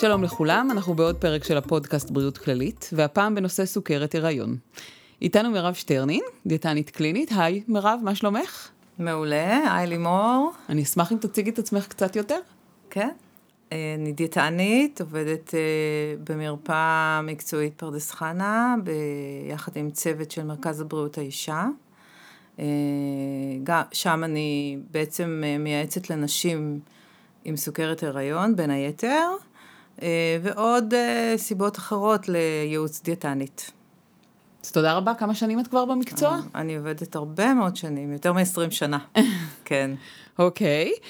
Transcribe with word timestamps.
שלום 0.00 0.22
לכולם, 0.24 0.68
אנחנו 0.70 0.94
בעוד 0.94 1.16
פרק 1.16 1.44
של 1.44 1.56
הפודקאסט 1.56 2.10
בריאות 2.10 2.38
כללית, 2.38 2.90
והפעם 2.92 3.34
בנושא 3.34 3.66
סוכרת 3.66 4.14
הריון. 4.14 4.56
איתנו 5.22 5.50
מירב 5.50 5.74
שטרנין, 5.74 6.22
דיאטנית 6.46 6.90
קלינית. 6.90 7.30
היי, 7.36 7.62
מירב, 7.68 8.00
מה 8.02 8.14
שלומך? 8.14 8.68
מעולה, 8.98 9.74
היי 9.74 9.86
לימור. 9.86 10.52
אני 10.68 10.82
אשמח 10.82 11.12
אם 11.12 11.16
תציגי 11.16 11.50
את 11.50 11.58
עצמך 11.58 11.86
קצת 11.86 12.16
יותר. 12.16 12.38
כן. 12.90 13.08
אה, 13.72 13.94
אני 13.98 14.12
דיאטנית, 14.12 15.00
עובדת 15.00 15.54
אה, 15.54 15.60
במרפאה 16.24 17.20
מקצועית 17.22 17.74
פרדס 17.74 18.10
חנה, 18.10 18.74
ביחד 18.84 19.72
עם 19.76 19.90
צוות 19.90 20.30
של 20.30 20.44
מרכז 20.44 20.80
הבריאות 20.80 21.18
האישה. 21.18 21.66
אה, 22.58 22.64
שם 23.92 24.24
אני 24.24 24.78
בעצם 24.90 25.42
מייעצת 25.58 26.10
לנשים 26.10 26.80
עם 27.44 27.56
סוכרת 27.56 28.02
הריון, 28.02 28.56
בין 28.56 28.70
היתר, 28.70 29.28
ועוד 30.42 30.94
סיבות 31.36 31.78
אחרות 31.78 32.28
לייעוץ 32.28 33.02
דיאטנית. 33.02 33.70
אז 34.64 34.72
תודה 34.72 34.92
רבה, 34.94 35.14
כמה 35.14 35.34
שנים 35.34 35.60
את 35.60 35.68
כבר 35.68 35.84
במקצוע? 35.84 36.38
אני 36.54 36.76
עובדת 36.76 37.16
הרבה 37.16 37.54
מאוד 37.54 37.76
שנים, 37.76 38.12
יותר 38.12 38.32
מ-20 38.32 38.70
שנה, 38.70 38.98
כן. 39.64 39.90
אוקיי. 40.38 40.92
Okay. 40.96 41.00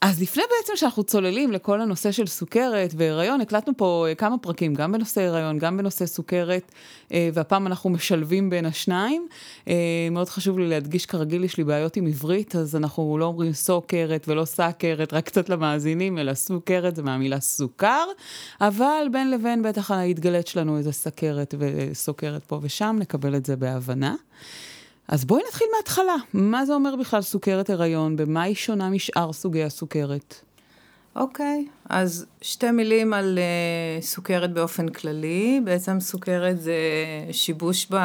אז 0.00 0.22
לפני 0.22 0.42
בעצם 0.50 0.72
שאנחנו 0.76 1.04
צוללים 1.04 1.52
לכל 1.52 1.80
הנושא 1.80 2.12
של 2.12 2.26
סוכרת 2.26 2.94
והיריון, 2.96 3.40
הקלטנו 3.40 3.72
פה 3.76 4.06
אה, 4.08 4.14
כמה 4.14 4.38
פרקים, 4.38 4.74
גם 4.74 4.92
בנושא 4.92 5.20
הריון, 5.20 5.58
גם 5.58 5.76
בנושא 5.76 6.06
סוכרת, 6.06 6.72
אה, 7.12 7.28
והפעם 7.34 7.66
אנחנו 7.66 7.90
משלבים 7.90 8.50
בין 8.50 8.66
השניים. 8.66 9.28
אה, 9.68 9.74
מאוד 10.10 10.28
חשוב 10.28 10.58
לי 10.58 10.68
להדגיש, 10.68 11.06
כרגיל 11.06 11.44
יש 11.44 11.56
לי 11.56 11.64
בעיות 11.64 11.96
עם 11.96 12.06
עברית, 12.06 12.56
אז 12.56 12.76
אנחנו 12.76 13.18
לא 13.18 13.24
אומרים 13.24 13.52
סוכרת 13.52 14.28
ולא 14.28 14.44
סכרת, 14.44 15.12
רק 15.12 15.24
קצת 15.24 15.48
למאזינים, 15.48 16.18
אלא 16.18 16.34
סוכרת 16.34 16.96
זה 16.96 17.02
מהמילה 17.02 17.40
סוכר, 17.40 18.04
אבל 18.60 19.06
בין 19.12 19.30
לבין 19.30 19.62
בטח 19.62 19.90
יתגלת 20.04 20.46
שלנו 20.46 20.78
איזה 20.78 20.92
סכרת 20.92 21.54
וסוכרת 21.58 22.44
פה 22.44 22.58
ושם, 22.62 22.96
נקבל 23.00 23.36
את 23.36 23.46
זה 23.46 23.56
בהבנה. 23.56 24.14
אז 25.08 25.24
בואי 25.24 25.42
נתחיל 25.48 25.66
מההתחלה. 25.74 26.16
מה 26.34 26.66
זה 26.66 26.74
אומר 26.74 26.96
בכלל 26.96 27.22
סוכרת 27.22 27.70
הריון? 27.70 28.16
במה 28.16 28.42
היא 28.42 28.54
שונה 28.54 28.90
משאר 28.90 29.32
סוגי 29.32 29.64
הסוכרת? 29.64 30.34
אוקיי, 31.16 31.66
okay, 31.68 31.86
אז 31.88 32.26
שתי 32.42 32.70
מילים 32.70 33.12
על 33.12 33.38
uh, 33.38 34.04
סוכרת 34.04 34.52
באופן 34.52 34.88
כללי. 34.88 35.60
בעצם 35.64 36.00
סוכרת 36.00 36.60
זה 36.60 36.76
שיבוש 37.32 37.86
ב, 37.90 37.96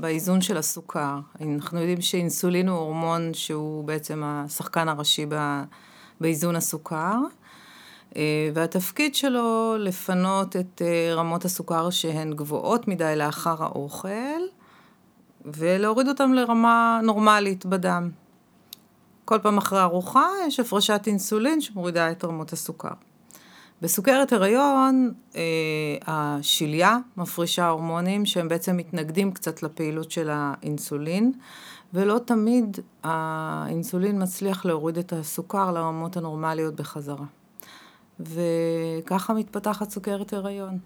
באיזון 0.00 0.40
של 0.40 0.56
הסוכר. 0.56 1.18
אנחנו 1.40 1.80
יודעים 1.80 2.00
שאינסולין 2.00 2.68
הוא 2.68 2.78
הורמון 2.78 3.34
שהוא 3.34 3.84
בעצם 3.84 4.22
השחקן 4.24 4.88
הראשי 4.88 5.26
ב, 5.28 5.62
באיזון 6.20 6.56
הסוכר. 6.56 7.16
Uh, 8.12 8.16
והתפקיד 8.54 9.14
שלו 9.14 9.76
לפנות 9.78 10.56
את 10.56 10.82
uh, 10.82 11.14
רמות 11.14 11.44
הסוכר 11.44 11.90
שהן 11.90 12.32
גבוהות 12.32 12.88
מדי 12.88 13.12
לאחר 13.16 13.62
האוכל, 13.62 14.40
ולהוריד 15.54 16.08
אותם 16.08 16.32
לרמה 16.32 17.00
נורמלית 17.02 17.66
בדם. 17.66 18.10
כל 19.24 19.38
פעם 19.38 19.58
אחרי 19.58 19.80
ארוחה 19.80 20.26
יש 20.46 20.60
הפרשת 20.60 21.02
אינסולין 21.06 21.60
שמורידה 21.60 22.10
את 22.10 22.24
רמות 22.24 22.52
הסוכר. 22.52 22.88
בסוכרת 23.82 24.32
הריון, 24.32 25.12
אה, 25.36 25.42
השליה 26.06 26.98
מפרישה 27.16 27.68
הורמונים 27.68 28.26
שהם 28.26 28.48
בעצם 28.48 28.76
מתנגדים 28.76 29.32
קצת 29.32 29.62
לפעילות 29.62 30.10
של 30.10 30.28
האינסולין, 30.32 31.32
ולא 31.94 32.20
תמיד 32.24 32.78
האינסולין 33.02 34.22
מצליח 34.22 34.64
להוריד 34.64 34.98
את 34.98 35.12
הסוכר 35.12 35.72
לרמות 35.72 36.16
הנורמליות 36.16 36.76
בחזרה. 36.76 37.24
וככה 38.20 39.34
מתפתחת 39.34 39.90
סוכרת 39.90 40.32
הריון. 40.32 40.78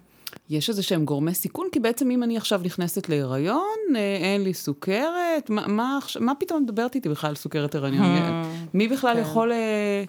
יש 0.50 0.68
איזה 0.68 0.82
שהם 0.82 1.04
גורמי 1.04 1.34
סיכון? 1.34 1.66
כי 1.72 1.80
בעצם 1.80 2.10
אם 2.10 2.22
אני 2.22 2.36
עכשיו 2.36 2.60
נכנסת 2.64 3.08
להיריון, 3.08 3.78
אה, 3.96 4.16
אין 4.16 4.42
לי 4.42 4.54
סוכרת, 4.54 5.50
מה, 5.50 5.66
מה, 5.66 5.98
מה 6.20 6.32
פתאום 6.34 6.62
מדברת 6.62 6.94
איתי 6.94 7.08
בכלל 7.08 7.30
על 7.30 7.36
סוכרת 7.36 7.74
הריון? 7.74 8.04
Hmm, 8.04 8.46
מי 8.74 8.88
בכלל 8.88 9.14
כן. 9.14 9.20
יכול 9.20 9.52
אה, 9.52 10.04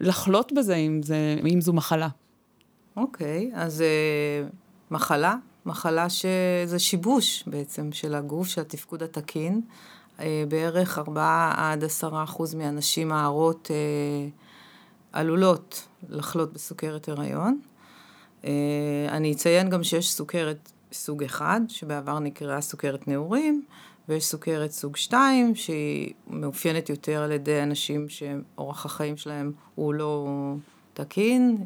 לחלות 0.00 0.52
בזה 0.52 0.74
אם, 0.74 1.00
זה, 1.02 1.36
אם 1.52 1.60
זו 1.60 1.72
מחלה? 1.72 2.08
אוקיי, 2.96 3.50
אז 3.54 3.82
אה, 3.82 4.48
מחלה, 4.90 5.36
מחלה 5.66 6.06
שזה 6.10 6.78
שיבוש 6.78 7.44
בעצם 7.46 7.92
של 7.92 8.14
הגוף, 8.14 8.48
של 8.48 8.60
התפקוד 8.60 9.02
התקין. 9.02 9.60
בערך 10.48 10.98
4 10.98 11.52
עד 11.56 11.84
10 11.84 12.24
אחוז 12.24 12.54
מהנשים 12.54 13.12
ההרות 13.12 13.70
עלולות 15.12 15.88
לחלות 16.08 16.52
בסוכרת 16.52 17.08
הריון. 17.08 17.60
אה, 18.44 18.50
אני 19.08 19.32
אציין 19.32 19.70
גם 19.70 19.82
שיש 19.82 20.12
סוכרת 20.12 20.72
סוג 20.92 21.24
אחד, 21.24 21.60
שבעבר 21.68 22.18
נקראה 22.18 22.60
סוכרת 22.60 23.08
נעורים, 23.08 23.62
ויש 24.08 24.24
סוכרת 24.24 24.70
סוג 24.70 24.96
2, 24.96 25.54
שהיא 25.54 26.12
מאופיינת 26.30 26.88
יותר 26.88 27.22
על 27.22 27.32
ידי 27.32 27.62
אנשים 27.62 28.06
שאורח 28.08 28.86
החיים 28.86 29.16
שלהם 29.16 29.52
הוא 29.74 29.94
לא 29.94 30.28
תקין, 30.94 31.64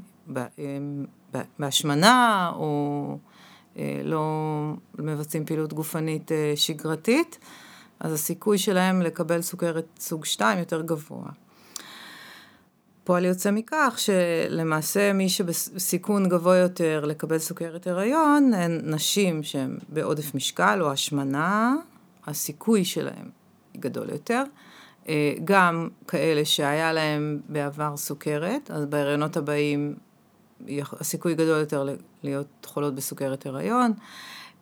בהשמנה, 1.59 2.53
או 2.55 3.19
אה, 3.79 4.01
לא 4.05 4.23
מבצעים 4.99 5.45
פעילות 5.45 5.73
גופנית 5.73 6.33
אה, 6.33 6.53
שגרתית, 6.57 7.39
אז 8.01 8.13
הסיכוי 8.13 8.59
שלהם 8.59 9.03
לקבל 9.03 9.43
סוכרת 9.43 9.87
סוג 10.01 10.25
2 10.25 10.59
יותר 10.59 10.83
גבוה. 10.83 11.29
פועל 13.04 13.25
יוצא 13.25 13.50
מכך 13.50 13.97
שלמעשה 13.97 15.12
מי 15.12 15.28
שבסיכון 15.28 16.28
גבוה 16.28 16.56
יותר 16.56 17.04
לקבל 17.04 17.38
סוכרת 17.38 17.87
הריון 17.87 18.54
הן 18.54 18.81
נשים 18.84 19.42
שהן 19.42 19.78
בעודף 19.88 20.34
משקל 20.34 20.78
או 20.82 20.92
השמנה, 20.92 21.76
הסיכוי 22.26 22.84
שלהן 22.84 23.28
גדול 23.76 24.10
יותר. 24.10 24.42
אה, 25.09 25.34
גם 25.44 25.88
כאלה 26.09 26.44
שהיה 26.44 26.92
להם 26.92 27.41
בעבר 27.48 27.97
סוכרת, 27.97 28.70
אז 28.70 28.84
בהריונות 28.84 29.36
הבאים 29.36 29.94
הסיכוי 30.69 31.34
גדול 31.34 31.60
יותר 31.60 31.88
להיות 32.22 32.66
חולות 32.66 32.94
בסוכרת 32.94 33.47
הריון. 33.47 33.92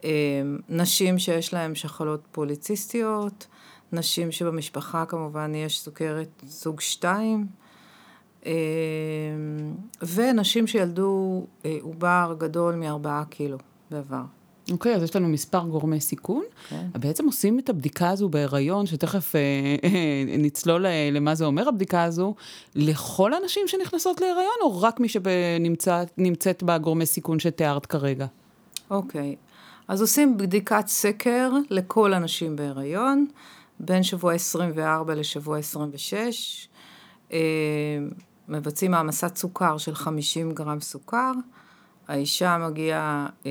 אה, 0.04 0.10
נשים 0.68 1.18
שיש 1.18 1.54
להן 1.54 1.74
שחלות 1.74 2.20
פוליציסטיות, 2.32 3.46
נשים 3.92 4.32
שבמשפחה 4.32 5.04
כמובן 5.06 5.54
יש 5.54 5.80
סוכרת 5.80 6.42
סוג 6.48 6.80
2, 6.80 7.38
אמ, 7.38 7.61
ונשים 10.02 10.66
שילדו 10.66 11.46
אה, 11.64 11.78
עובר 11.82 12.34
גדול 12.38 12.74
מארבעה 12.74 13.24
קילו 13.24 13.58
בעבר. 13.90 14.22
אוקיי, 14.70 14.92
okay, 14.92 14.96
אז 14.96 15.02
יש 15.02 15.16
לנו 15.16 15.28
מספר 15.28 15.64
גורמי 15.64 16.00
סיכון. 16.00 16.42
Okay. 16.42 16.70
כן. 16.70 16.86
בעצם 17.00 17.26
עושים 17.26 17.58
את 17.58 17.68
הבדיקה 17.68 18.10
הזו 18.10 18.28
בהיריון, 18.28 18.86
שתכף 18.86 19.36
אה, 19.36 19.40
אה, 19.84 20.24
נצלול 20.38 20.86
למה 21.12 21.34
זה 21.34 21.44
אומר 21.44 21.68
הבדיקה 21.68 22.02
הזו, 22.02 22.34
לכל 22.74 23.34
הנשים 23.34 23.68
שנכנסות 23.68 24.20
להיריון, 24.20 24.56
או 24.62 24.82
רק 24.82 25.00
מי 25.00 25.08
שנמצאת 25.08 26.62
בגורמי 26.62 27.06
סיכון 27.06 27.38
שתיארת 27.38 27.86
כרגע? 27.86 28.26
אוקיי, 28.90 29.36
okay. 29.38 29.52
אז 29.88 30.00
עושים 30.00 30.36
בדיקת 30.36 30.84
סקר 30.86 31.50
לכל 31.70 32.14
הנשים 32.14 32.56
בהיריון, 32.56 33.26
בין 33.80 34.02
שבוע 34.02 34.34
24 34.34 35.14
לשבוע 35.14 35.58
26. 35.58 36.68
מבצעים 38.52 38.94
העמסת 38.94 39.36
סוכר 39.36 39.78
של 39.78 39.94
50 39.94 40.52
גרם 40.52 40.80
סוכר, 40.80 41.32
האישה 42.08 42.58
מגיעה 42.58 43.26
אה, 43.46 43.50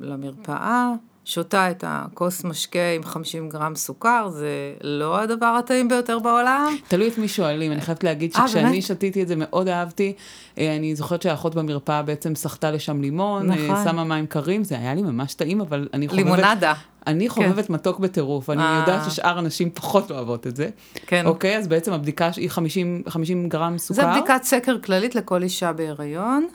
למרפאה, 0.00 0.92
שותה 1.24 1.70
את 1.70 1.84
הכוס 1.86 2.44
משקה 2.44 2.90
עם 2.96 3.04
50 3.04 3.48
גרם 3.48 3.74
סוכר, 3.74 4.28
זה 4.28 4.74
לא 4.80 5.18
הדבר 5.20 5.46
הטעים 5.46 5.88
ביותר 5.88 6.18
בעולם. 6.18 6.76
תלוי 6.88 7.08
את 7.08 7.18
מי 7.18 7.28
שואלים, 7.28 7.72
אני 7.72 7.80
חייבת 7.80 8.04
להגיד 8.04 8.32
אה, 8.36 8.48
שכשאני 8.48 8.82
שתיתי 8.82 9.22
את 9.22 9.28
זה 9.28 9.34
מאוד 9.36 9.68
אהבתי. 9.68 10.12
אה, 10.58 10.76
אני 10.76 10.96
זוכרת 10.96 11.22
שהאחות 11.22 11.54
במרפאה 11.54 12.02
בעצם 12.02 12.34
סחטה 12.34 12.70
לשם 12.70 13.00
לימון, 13.00 13.50
אה, 13.50 13.56
נכון. 13.56 13.84
שמה 13.84 14.04
מים 14.04 14.26
קרים, 14.26 14.64
זה 14.64 14.78
היה 14.78 14.94
לי 14.94 15.02
ממש 15.02 15.34
טעים, 15.34 15.60
אבל 15.60 15.88
אני 15.94 16.08
חובבת... 16.08 16.24
לימונדה. 16.24 16.72
אני 17.06 17.28
כן. 17.28 17.34
חובבת 17.34 17.66
כן. 17.66 17.72
מתוק 17.72 17.98
בטירוף, 17.98 18.50
אני 18.50 18.62
יודעת 18.80 19.10
ששאר 19.10 19.38
הנשים 19.38 19.70
פחות 19.70 20.10
אוהבות 20.10 20.46
את 20.46 20.56
זה. 20.56 20.68
כן. 21.06 21.26
אוקיי, 21.26 21.56
אז 21.58 21.68
בעצם 21.68 21.92
הבדיקה 21.92 22.30
היא 22.36 22.50
50, 22.50 23.02
50 23.08 23.48
גרם 23.48 23.78
סוכר. 23.78 24.02
זה 24.02 24.08
בדיקת 24.08 24.42
סקר 24.42 24.78
כללית 24.78 25.14
לכל 25.14 25.42
אישה 25.42 25.72
בהיריון. 25.72 26.46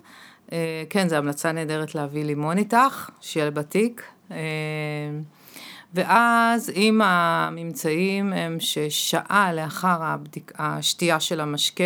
כן, 0.90 1.08
זו 1.10 1.16
המלצה 1.16 1.52
נהדרת 1.52 1.96
להביא 1.96 2.26
לימון 2.26 2.58
איתך, 2.58 3.10
שיהיה 3.22 3.52
בתיק. 3.52 4.04
אה, 4.32 4.38
ואז 5.94 6.70
אם 6.70 7.02
הממצאים 7.04 8.34
הם 8.34 8.60
ששעה 8.60 9.54
לאחר 9.54 10.04
הבדיק, 10.04 10.52
השתייה 10.56 11.20
של 11.20 11.42
המשקה, 11.42 11.84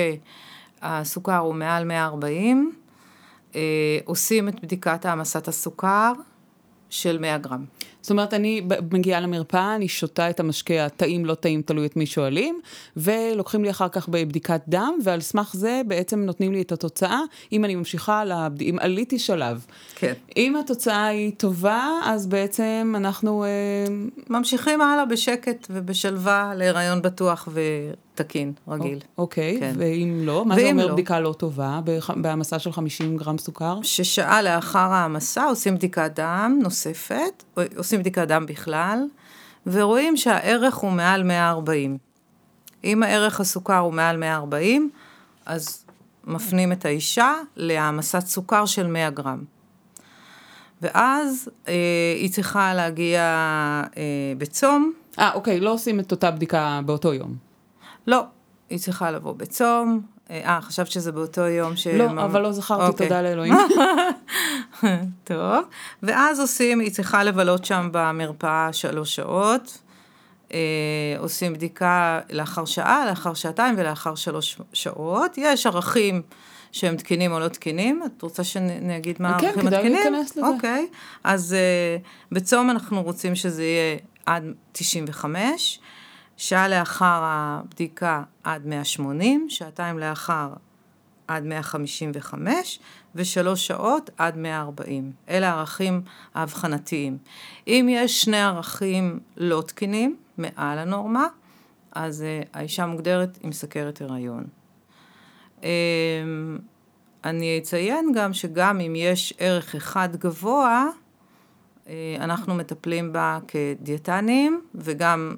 הסוכר 0.82 1.38
הוא 1.38 1.56
מעל 1.56 1.86
140, 1.86 2.72
אה, 3.56 3.62
עושים 4.06 4.50
את 4.50 4.62
בדיקת 4.64 5.06
העמסת 5.06 5.48
הסוכר 5.48 6.14
של 6.90 7.18
100 7.20 7.38
גרם. 7.38 7.66
זאת 8.04 8.12
אומרת, 8.12 8.34
אני 8.34 8.62
מגיעה 8.92 9.20
למרפאה, 9.20 9.76
אני 9.76 9.88
שותה 9.88 10.30
את 10.30 10.40
המשקה 10.40 10.86
הטעים, 10.86 11.26
לא 11.26 11.36
טעים, 11.36 11.62
תלוי 11.62 11.86
את 11.86 11.96
מי 11.96 12.06
שואלים, 12.06 12.60
ולוקחים 12.98 13.64
לי 13.64 13.70
אחר 13.70 13.90
כך 13.90 14.10
בבדיקת 14.10 14.62
דם, 14.68 14.94
ועל 15.04 15.22
סמך 15.22 15.54
זה 15.54 15.82
בעצם 15.88 16.20
נותנים 16.20 16.54
לי 16.54 16.62
את 16.62 16.72
התוצאה, 16.72 17.20
אם 17.52 17.66
אני 17.66 17.76
ממשיכה, 17.76 18.26
לבד... 18.26 18.62
אם 18.62 18.78
עליתי 18.82 19.20
שלב. 19.20 19.66
כן. 19.96 20.14
אם 20.38 20.56
התוצאה 20.56 21.06
היא 21.06 21.32
טובה, 21.38 21.90
אז 22.04 22.28
בעצם 22.28 22.94
אנחנו... 22.98 23.44
אה, 23.44 23.50
ממשיכים 24.30 24.82
הלאה 24.82 25.06
בשקט 25.06 25.68
ובשלווה 25.70 26.54
להיריון 26.56 27.02
בטוח 27.02 27.48
ותקין, 28.14 28.54
רגיל. 28.68 29.00
אוקיי, 29.18 29.58
כן. 29.60 29.74
ואם 29.78 30.20
לא, 30.24 30.46
מה 30.46 30.56
זה 30.56 30.70
אומר 30.72 30.88
לא? 30.88 30.94
בדיקה 30.94 31.20
לא 31.20 31.34
טובה, 31.34 31.80
בהעמסה 32.16 32.60
של 32.60 32.72
50 32.72 33.18
גרם 33.18 33.38
סוכר? 33.38 33.80
ששעה 33.84 34.42
לאחר 34.42 34.80
ההעמסה 34.80 35.46
עושים 35.46 35.76
בדיקת 35.76 36.12
דם 36.16 36.60
נוספת, 36.64 37.44
עושים 37.78 38.00
בדיקת 38.00 38.28
דם 38.28 38.46
בכלל, 38.46 39.00
ורואים 39.68 40.18
שהערך 40.18 40.76
הוא 40.76 40.92
מעל 40.92 41.24
140. 41.24 41.98
אם 42.84 43.04
הערך 43.04 43.40
הסוכר 43.40 43.78
הוא 43.78 43.94
מעל 43.94 44.18
140, 44.18 44.90
אז 45.46 45.86
מפנים 46.28 46.72
את 46.72 46.86
האישה 46.86 47.34
להעמסת 47.56 48.26
סוכר 48.28 48.66
של 48.66 48.88
100 48.88 49.10
גרם. 49.10 49.44
ואז 50.82 51.50
אה, 51.68 51.74
היא 52.16 52.32
צריכה 52.32 52.74
להגיע 52.74 53.22
אה, 53.98 54.34
בצום, 54.38 54.94
אה, 55.20 55.34
אוקיי, 55.34 55.60
לא 55.60 55.74
עושים 55.74 56.00
את 56.00 56.12
אותה 56.12 56.32
בדיקה 56.32 56.80
באותו 56.86 57.14
יום. 57.14 57.53
לא, 58.08 58.24
היא 58.70 58.80
צריכה 58.80 59.12
לבוא 59.12 59.34
בצום. 59.34 60.02
אה, 60.30 60.60
חשבת 60.62 60.92
שזה 60.92 61.12
באותו 61.12 61.42
יום 61.42 61.76
ש... 61.76 61.88
לא, 61.88 62.06
אבל 62.06 62.42
לא 62.42 62.52
זכרתי, 62.52 62.92
אוקיי. 62.92 63.08
תודה 63.08 63.22
לאלוהים. 63.22 63.54
טוב, 65.24 65.66
ואז 66.04 66.40
עושים, 66.40 66.80
היא 66.80 66.92
צריכה 66.92 67.24
לבלות 67.24 67.66
שם 67.66 67.90
במרפאה 67.92 68.74
שלוש 68.74 69.16
שעות, 69.16 69.78
אה, 70.54 70.60
עושים 71.18 71.54
בדיקה 71.54 72.20
לאחר 72.30 72.66
שעה, 72.66 73.06
לאחר 73.10 73.34
שעתיים 73.34 73.76
ולאחר 73.78 74.16
שלוש 74.16 74.60
שעות. 74.74 75.32
יש 75.38 75.66
ערכים 75.66 76.22
שהם 76.72 76.98
תקינים 76.98 77.32
או 77.32 77.40
לא 77.40 77.48
תקינים, 77.48 78.04
את 78.06 78.22
רוצה 78.22 78.44
שנגיד 78.44 79.16
מה 79.20 79.40
כן, 79.40 79.46
הערכים 79.46 79.68
כדאי 79.68 79.80
התקינים? 79.80 80.14
להיכנס 80.14 80.38
לזה. 80.38 80.48
אוקיי, 80.48 80.88
אז 81.24 81.54
אה, 81.54 81.98
בצום 82.32 82.70
אנחנו 82.70 83.04
רוצים 83.04 83.36
שזה 83.36 83.64
יהיה 83.64 83.98
עד 84.26 84.44
95, 84.72 85.80
שעה 86.38 86.68
לאחר 86.68 87.20
הבדיקה 87.24 88.24
עד 88.44 88.66
180, 88.66 89.46
שעתיים 89.50 90.00
לאחר 90.00 90.54
עד 91.28 91.44
155, 91.44 92.80
ושלוש 93.16 93.68
שעות 93.68 94.10
עד 94.18 94.38
140. 94.38 95.12
אלה 95.30 95.50
הערכים 95.50 96.02
האבחנתיים. 96.34 97.18
אם 97.68 97.88
יש 97.90 98.22
שני 98.22 98.42
ערכים 98.42 99.20
לא 99.38 99.64
תקינים, 99.68 100.18
מעל 100.38 100.78
הנורמה, 100.78 101.28
אז 101.92 102.24
uh, 102.24 102.48
האישה 102.54 102.86
מוגדרת 102.86 103.38
עם 103.42 103.52
סכרת 103.52 104.02
הריון. 104.02 104.44
Um, 105.62 105.66
אני 107.24 107.60
אציין 107.62 108.12
גם 108.16 108.34
שגם 108.34 108.80
אם 108.80 108.94
יש 108.96 109.34
ערך 109.38 109.76
אחד 109.76 110.16
גבוה, 110.16 110.88
uh, 111.86 111.90
אנחנו 112.20 112.56
מטפלים 112.56 113.14
בה 113.14 113.40
כדיאטנים, 113.48 114.62
וגם 114.76 115.36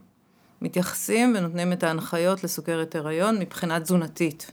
מתייחסים 0.66 1.34
ונותנים 1.38 1.74
את 1.74 1.84
ההנחיות 1.84 2.44
לסוכרת 2.44 2.96
הריון 2.96 3.40
מבחינה 3.40 3.80
תזונתית. 3.80 4.52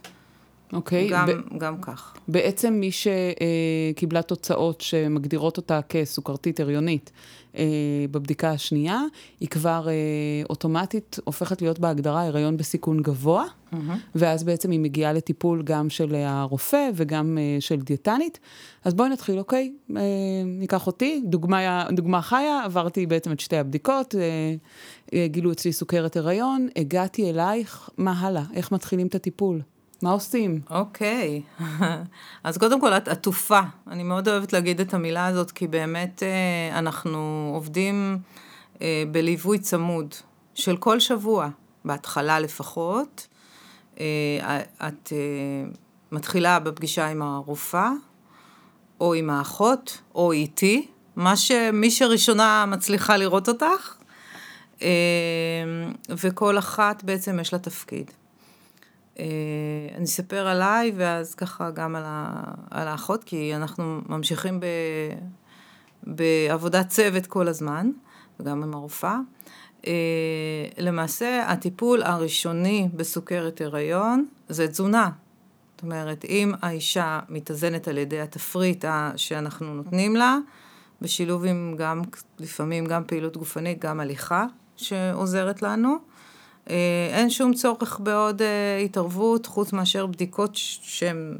אוקיי, 0.73 1.09
גם, 1.09 1.27
ב- 1.27 1.57
גם 1.57 1.81
כך. 1.81 2.13
בעצם 2.27 2.73
מי 2.73 2.89
שקיבלה 2.91 4.21
תוצאות 4.21 4.81
שמגדירות 4.81 5.57
אותה 5.57 5.79
כסוכרתית 5.89 6.59
הריונית 6.59 7.11
אה, 7.57 7.63
בבדיקה 8.11 8.51
השנייה, 8.51 9.01
היא 9.39 9.49
כבר 9.49 9.87
אה, 9.87 9.93
אוטומטית 10.49 11.19
הופכת 11.23 11.61
להיות 11.61 11.79
בהגדרה 11.79 12.27
הריון 12.27 12.57
בסיכון 12.57 13.01
גבוה, 13.01 13.45
ואז 14.15 14.43
בעצם 14.43 14.71
היא 14.71 14.79
מגיעה 14.79 15.13
לטיפול 15.13 15.63
גם 15.63 15.89
של 15.89 16.15
הרופא 16.15 16.89
וגם 16.95 17.37
אה, 17.37 17.61
של 17.61 17.81
דיאטנית. 17.81 18.39
אז 18.83 18.93
בואי 18.93 19.09
נתחיל, 19.09 19.39
אוקיי? 19.39 19.73
ניקח 20.45 20.87
אותי, 20.87 21.21
דוגמה, 21.25 21.87
דוגמה 21.91 22.21
חיה, 22.21 22.61
עברתי 22.65 23.05
בעצם 23.05 23.31
את 23.31 23.39
שתי 23.39 23.57
הבדיקות, 23.57 24.15
גילו 25.25 25.51
אצלי 25.51 25.73
סוכרת 25.73 26.17
הריון, 26.17 26.67
הגעתי 26.75 27.29
אלייך, 27.29 27.89
מה 27.97 28.11
הלאה? 28.11 28.43
איך 28.53 28.71
מתחילים 28.71 29.07
את 29.07 29.15
הטיפול? 29.15 29.61
מה 30.03 30.11
עושים? 30.11 30.61
אוקיי, 30.69 31.41
אז 32.43 32.57
קודם 32.57 32.81
כל 32.81 32.93
את 32.93 33.07
עטופה, 33.07 33.59
אני 33.87 34.03
מאוד 34.03 34.27
אוהבת 34.27 34.53
להגיד 34.53 34.81
את 34.81 34.93
המילה 34.93 35.25
הזאת, 35.25 35.51
כי 35.51 35.67
באמת 35.67 36.23
אה, 36.23 36.79
אנחנו 36.79 37.51
עובדים 37.55 38.17
אה, 38.81 39.03
בליווי 39.11 39.59
צמוד 39.59 40.15
של 40.55 40.77
כל 40.77 40.99
שבוע, 40.99 41.49
בהתחלה 41.85 42.39
לפחות. 42.39 43.27
אה, 43.99 44.59
את 44.87 45.13
מתחילה 46.11 46.59
בפגישה 46.59 47.07
עם 47.07 47.21
הרופאה, 47.21 47.91
או 49.01 49.13
עם 49.13 49.29
האחות, 49.29 50.01
או 50.15 50.31
איתי, 50.31 50.87
מה 51.15 51.35
שמי 51.35 51.91
שראשונה 51.91 52.65
מצליחה 52.67 53.17
לראות 53.17 53.49
אותך, 53.49 53.95
וכל 56.09 56.57
אחת 56.57 57.03
בעצם 57.03 57.39
יש 57.39 57.53
לה 57.53 57.59
תפקיד. 57.59 58.11
אה, 59.19 59.25
אני 59.95 60.03
אספר 60.03 60.47
עליי, 60.47 60.91
ואז 60.95 61.35
ככה 61.35 61.71
גם 61.71 61.95
על, 61.95 62.03
ה, 62.05 62.43
על 62.71 62.87
האחות, 62.87 63.23
כי 63.23 63.55
אנחנו 63.55 64.01
ממשיכים 64.09 64.59
ב, 64.59 64.65
בעבודת 66.03 66.89
צוות 66.89 67.27
כל 67.27 67.47
הזמן, 67.47 67.91
וגם 68.39 68.63
עם 68.63 68.73
הרופאה. 68.73 69.17
אה, 69.87 69.93
למעשה, 70.77 71.45
הטיפול 71.47 72.03
הראשוני 72.03 72.89
בסוכרת 72.93 73.61
הריון 73.61 74.25
זה 74.49 74.67
תזונה. 74.67 75.09
זאת 75.75 75.83
אומרת, 75.83 76.25
אם 76.25 76.53
האישה 76.61 77.19
מתאזנת 77.29 77.87
על 77.87 77.97
ידי 77.97 78.19
התפריט 78.21 78.85
שאנחנו 79.15 79.73
נותנים 79.73 80.15
לה, 80.15 80.37
בשילוב 81.01 81.45
עם 81.45 81.75
גם, 81.77 82.01
לפעמים 82.39 82.85
גם 82.85 83.03
פעילות 83.07 83.37
גופנית, 83.37 83.79
גם 83.79 83.99
הליכה 83.99 84.45
שעוזרת 84.77 85.61
לנו, 85.61 85.89
אה, 85.89 85.97
אין 87.13 87.29
שום 87.29 87.53
צורך 87.53 87.99
בעוד 87.99 88.41
אה, 88.41 88.77
התערבות, 88.85 89.45
חוץ 89.45 89.73
מאשר 89.73 90.05
בדיקות 90.05 90.51
שהן 90.55 91.37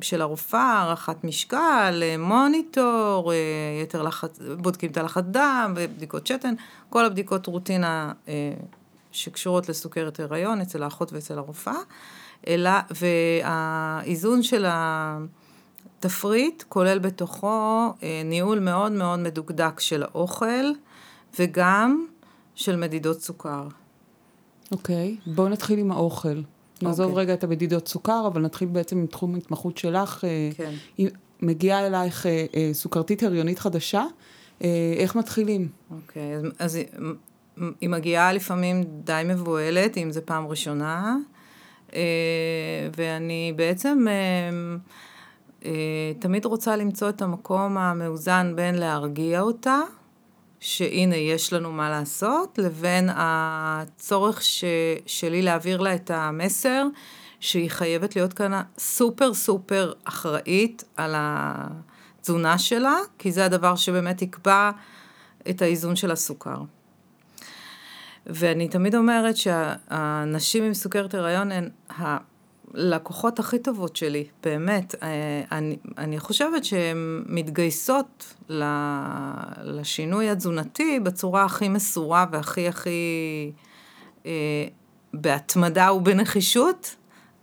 של 0.00 0.22
הרופאה, 0.22 0.60
הערכת 0.60 1.24
משקל, 1.24 2.02
אה, 2.02 2.16
מוניטור, 2.18 3.32
אה, 3.32 3.36
יתר 3.82 4.02
לחץ, 4.02 4.38
בודקים 4.56 4.90
את 4.90 4.96
הלחץ 4.96 5.24
דם, 5.24 5.74
בדיקות 5.76 6.26
שתן, 6.26 6.54
כל 6.90 7.04
הבדיקות 7.04 7.46
רוטינה 7.46 8.12
אה, 8.28 8.52
שקשורות 9.12 9.68
לסוכרת 9.68 10.20
הריון 10.20 10.60
אצל 10.60 10.82
האחות 10.82 11.12
ואצל 11.12 11.38
הרופאה, 11.38 11.78
אלא, 12.46 12.70
והאיזון 12.90 14.42
של 14.42 14.66
התפריט 14.68 16.62
כולל 16.68 16.98
בתוכו 16.98 17.92
אה, 18.02 18.22
ניהול 18.24 18.58
מאוד 18.58 18.92
מאוד 18.92 19.18
מדוקדק 19.18 19.80
של 19.80 20.02
האוכל, 20.02 20.64
וגם 21.38 22.06
של 22.54 22.76
מדידות 22.76 23.20
סוכר. 23.20 23.68
אוקיי, 24.72 25.16
בואו 25.26 25.48
נתחיל 25.48 25.78
עם 25.78 25.92
האוכל. 25.92 26.40
נעזוב 26.82 27.06
אוקיי. 27.10 27.22
רגע 27.24 27.34
את 27.34 27.44
המדידות 27.44 27.88
סוכר, 27.88 28.26
אבל 28.26 28.42
נתחיל 28.42 28.68
בעצם 28.68 28.98
עם 28.98 29.06
תחום 29.06 29.34
ההתמחות 29.34 29.78
שלך. 29.78 30.24
אה, 30.24 30.48
כן. 30.56 30.72
היא 30.98 31.08
מגיעה 31.42 31.86
אלייך 31.86 32.26
אה, 32.26 32.46
אה, 32.56 32.70
סוכרתית 32.72 33.22
הריונית 33.22 33.58
חדשה, 33.58 34.04
איך 34.96 35.16
מתחילים? 35.16 35.68
אוקיי, 35.90 36.36
אז, 36.36 36.42
אז 36.58 36.74
היא- 36.74 37.88
מגיעה 37.88 38.32
לפעמים 38.32 38.84
די 39.04 39.22
מבוהלת, 39.24 39.98
אם 39.98 40.10
זו 40.12 40.20
פעם 40.24 40.46
ראשונה, 40.46 41.16
ואני 42.96 43.52
בעצם 43.56 44.06
תמיד 46.18 46.44
רוצה 46.44 46.76
למצוא 46.76 47.08
את 47.08 47.22
המקום 47.22 47.78
המאוזן 47.78 48.52
בין 48.56 48.74
להרגיע 48.74 49.40
אותה, 49.40 49.80
שהנה 50.64 51.16
יש 51.16 51.52
לנו 51.52 51.72
מה 51.72 51.90
לעשות, 51.90 52.58
לבין 52.58 53.08
הצורך 53.12 54.42
ש, 54.42 54.64
שלי 55.06 55.42
להעביר 55.42 55.80
לה 55.80 55.94
את 55.94 56.10
המסר 56.10 56.86
שהיא 57.40 57.70
חייבת 57.70 58.16
להיות 58.16 58.32
כאן 58.32 58.62
סופר 58.78 59.34
סופר 59.34 59.92
אחראית 60.04 60.84
על 60.96 61.14
התזונה 61.16 62.58
שלה, 62.58 62.96
כי 63.18 63.32
זה 63.32 63.44
הדבר 63.44 63.76
שבאמת 63.76 64.22
יקבע 64.22 64.70
את 65.50 65.62
האיזון 65.62 65.96
של 65.96 66.10
הסוכר. 66.10 66.62
ואני 68.26 68.68
תמיד 68.68 68.94
אומרת 68.94 69.36
שהנשים 69.36 70.64
עם 70.64 70.74
סוכרת 70.74 71.14
הריון 71.14 71.52
הן 71.52 71.68
הלקוחות 72.74 73.38
הכי 73.38 73.58
טובות 73.58 73.96
שלי, 73.96 74.24
באמת. 74.42 74.94
אה, 75.02 75.08
אני, 75.52 75.76
אני 75.98 76.18
חושבת 76.18 76.64
שהן 76.64 77.22
מתגייסות 77.26 78.34
לשינוי 79.62 80.30
התזונתי 80.30 81.00
בצורה 81.00 81.44
הכי 81.44 81.68
מסורה 81.68 82.26
והכי 82.32 82.68
הכי 82.68 83.52
אה, 84.26 84.66
בהתמדה 85.14 85.92
ובנחישות, 85.92 86.96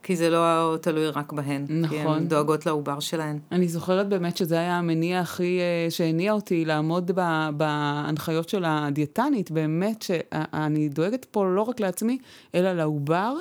כי 0.03 0.15
זה 0.15 0.29
לא 0.29 0.77
תלוי 0.81 1.09
רק 1.09 1.33
בהן. 1.33 1.65
נכון. 1.69 1.89
כי 1.89 1.99
הן 1.99 2.27
דואגות 2.27 2.65
לעובר 2.65 2.99
שלהן. 2.99 3.39
אני 3.51 3.67
זוכרת 3.67 4.09
באמת 4.09 4.37
שזה 4.37 4.59
היה 4.59 4.77
המניע 4.77 5.19
הכי 5.19 5.59
אה, 5.59 5.91
שהניע 5.91 6.33
אותי 6.33 6.65
לעמוד 6.65 7.11
ב, 7.15 7.49
בהנחיות 7.57 8.49
של 8.49 8.63
הדיאטנית, 8.67 9.51
באמת 9.51 10.01
שאני 10.01 10.89
דואגת 10.89 11.25
פה 11.25 11.45
לא 11.45 11.61
רק 11.61 11.79
לעצמי, 11.79 12.17
אלא 12.55 12.73
לעובר, 12.73 13.33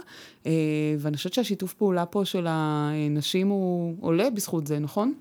ואני 0.98 1.16
חושבת 1.16 1.34
שהשיתוף 1.34 1.72
פעולה 1.72 2.06
פה 2.06 2.24
של 2.24 2.46
הנשים 2.48 3.48
הוא 3.48 3.96
עולה 4.00 4.30
בזכות 4.30 4.66
זה, 4.66 4.78
נכון? 4.78 5.14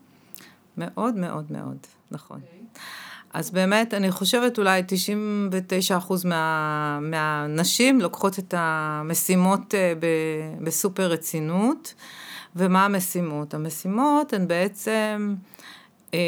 מאוד 0.77 1.15
מאוד 1.15 1.51
מאוד, 1.51 1.77
נכון. 2.11 2.39
Okay. 2.39 2.79
אז 3.33 3.51
באמת, 3.51 3.93
אני 3.93 4.11
חושבת 4.11 4.57
אולי 4.57 4.81
99% 5.99 6.27
מה, 6.27 6.99
מהנשים 7.01 8.01
לוקחות 8.01 8.39
את 8.39 8.53
המשימות 8.57 9.75
אה, 9.75 9.93
ב, 9.99 10.05
בסופר 10.63 11.11
רצינות. 11.11 11.93
ומה 12.55 12.85
המשימות? 12.85 13.53
המשימות 13.53 14.33
הן 14.33 14.47
בעצם 14.47 15.35
אה, 16.13 16.19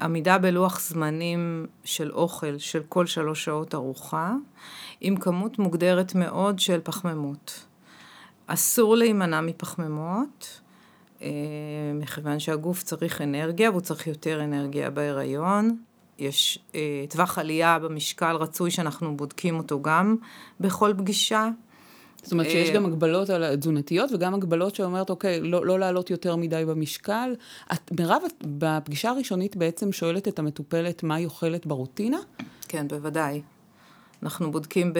עמידה 0.00 0.38
בלוח 0.38 0.80
זמנים 0.80 1.66
של 1.84 2.12
אוכל 2.12 2.58
של 2.58 2.82
כל 2.88 3.06
שלוש 3.06 3.44
שעות 3.44 3.74
ארוחה, 3.74 4.34
עם 5.00 5.16
כמות 5.16 5.58
מוגדרת 5.58 6.14
מאוד 6.14 6.58
של 6.58 6.80
פחמימות. 6.84 7.64
אסור 8.46 8.96
להימנע 8.96 9.40
מפחמימות. 9.40 10.60
אה, 11.22 11.28
מכיוון 11.94 12.38
שהגוף 12.38 12.82
צריך 12.82 13.20
אנרגיה, 13.20 13.70
והוא 13.70 13.80
צריך 13.80 14.06
יותר 14.06 14.44
אנרגיה 14.44 14.90
בהיריון. 14.90 15.76
יש 16.18 16.58
אה, 16.74 17.04
טווח 17.08 17.38
עלייה 17.38 17.78
במשקל 17.78 18.36
רצוי 18.36 18.70
שאנחנו 18.70 19.16
בודקים 19.16 19.58
אותו 19.58 19.82
גם 19.82 20.16
בכל 20.60 20.92
פגישה. 20.98 21.48
זאת 22.22 22.32
אומרת 22.32 22.50
שיש 22.50 22.68
אה, 22.68 22.74
גם 22.74 22.86
הגבלות 22.86 23.30
על 23.30 23.44
התזונתיות 23.44 24.12
וגם 24.12 24.34
הגבלות 24.34 24.74
שאומרת, 24.74 25.10
אוקיי, 25.10 25.40
לא, 25.40 25.66
לא 25.66 25.78
לעלות 25.78 26.10
יותר 26.10 26.36
מדי 26.36 26.64
במשקל. 26.66 27.34
את, 27.72 27.92
מירב, 28.00 28.22
את 28.26 28.44
בפגישה 28.46 29.10
הראשונית 29.10 29.56
בעצם 29.56 29.92
שואלת 29.92 30.28
את 30.28 30.38
המטופלת 30.38 31.02
מה 31.02 31.14
היא 31.14 31.26
אוכלת 31.26 31.66
ברוטינה? 31.66 32.18
כן, 32.68 32.88
בוודאי. 32.88 33.42
אנחנו 34.22 34.50
בודקים 34.52 34.92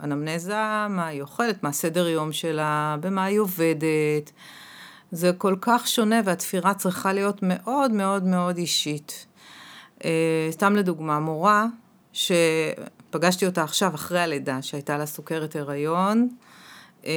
באנמנזה 0.00 0.86
מה 0.90 1.06
היא 1.06 1.22
אוכלת, 1.22 1.62
מה 1.62 1.72
סדר 1.72 2.08
יום 2.08 2.32
שלה, 2.32 2.96
במה 3.00 3.24
היא 3.24 3.38
עובדת. 3.38 4.32
זה 5.12 5.32
כל 5.38 5.56
כך 5.60 5.88
שונה 5.88 6.20
והתפירה 6.24 6.74
צריכה 6.74 7.12
להיות 7.12 7.38
מאוד 7.42 7.90
מאוד 7.90 8.24
מאוד 8.24 8.58
אישית. 8.58 9.26
אה, 10.04 10.48
סתם 10.50 10.76
לדוגמה, 10.76 11.20
מורה 11.20 11.66
שפגשתי 12.12 13.46
אותה 13.46 13.62
עכשיו 13.62 13.94
אחרי 13.94 14.20
הלידה, 14.20 14.62
שהייתה 14.62 14.98
לה 14.98 15.06
סוכרת 15.06 15.56
הריון, 15.56 16.28
אה, 17.06 17.12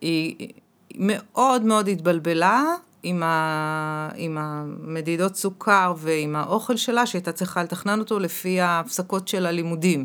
היא 0.00 0.48
מאוד 0.94 1.62
מאוד 1.62 1.88
התבלבלה 1.88 2.64
עם, 3.02 3.22
ה, 3.22 4.08
עם 4.14 4.38
המדידות 4.38 5.36
סוכר 5.36 5.94
ועם 5.96 6.36
האוכל 6.36 6.76
שלה, 6.76 7.06
שהייתה 7.06 7.32
צריכה 7.32 7.62
לתכנן 7.62 7.98
אותו 7.98 8.18
לפי 8.18 8.60
ההפסקות 8.60 9.28
של 9.28 9.46
הלימודים. 9.46 10.04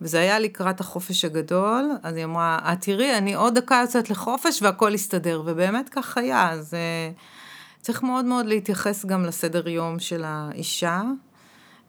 וזה 0.00 0.20
היה 0.20 0.38
לקראת 0.38 0.80
החופש 0.80 1.24
הגדול, 1.24 1.90
אז 2.02 2.16
היא 2.16 2.24
אמרה, 2.24 2.58
את 2.72 2.80
תראי, 2.80 3.18
אני 3.18 3.34
עוד 3.34 3.58
דקה 3.58 3.80
יוצאת 3.82 4.10
לחופש 4.10 4.62
והכל 4.62 4.90
יסתדר, 4.94 5.42
ובאמת 5.44 5.88
כך 5.88 6.18
היה, 6.18 6.50
אז 6.50 6.74
uh, 6.74 7.82
צריך 7.82 8.02
מאוד 8.02 8.24
מאוד 8.24 8.46
להתייחס 8.46 9.04
גם 9.04 9.24
לסדר 9.24 9.68
יום 9.68 9.98
של 9.98 10.22
האישה, 10.26 11.02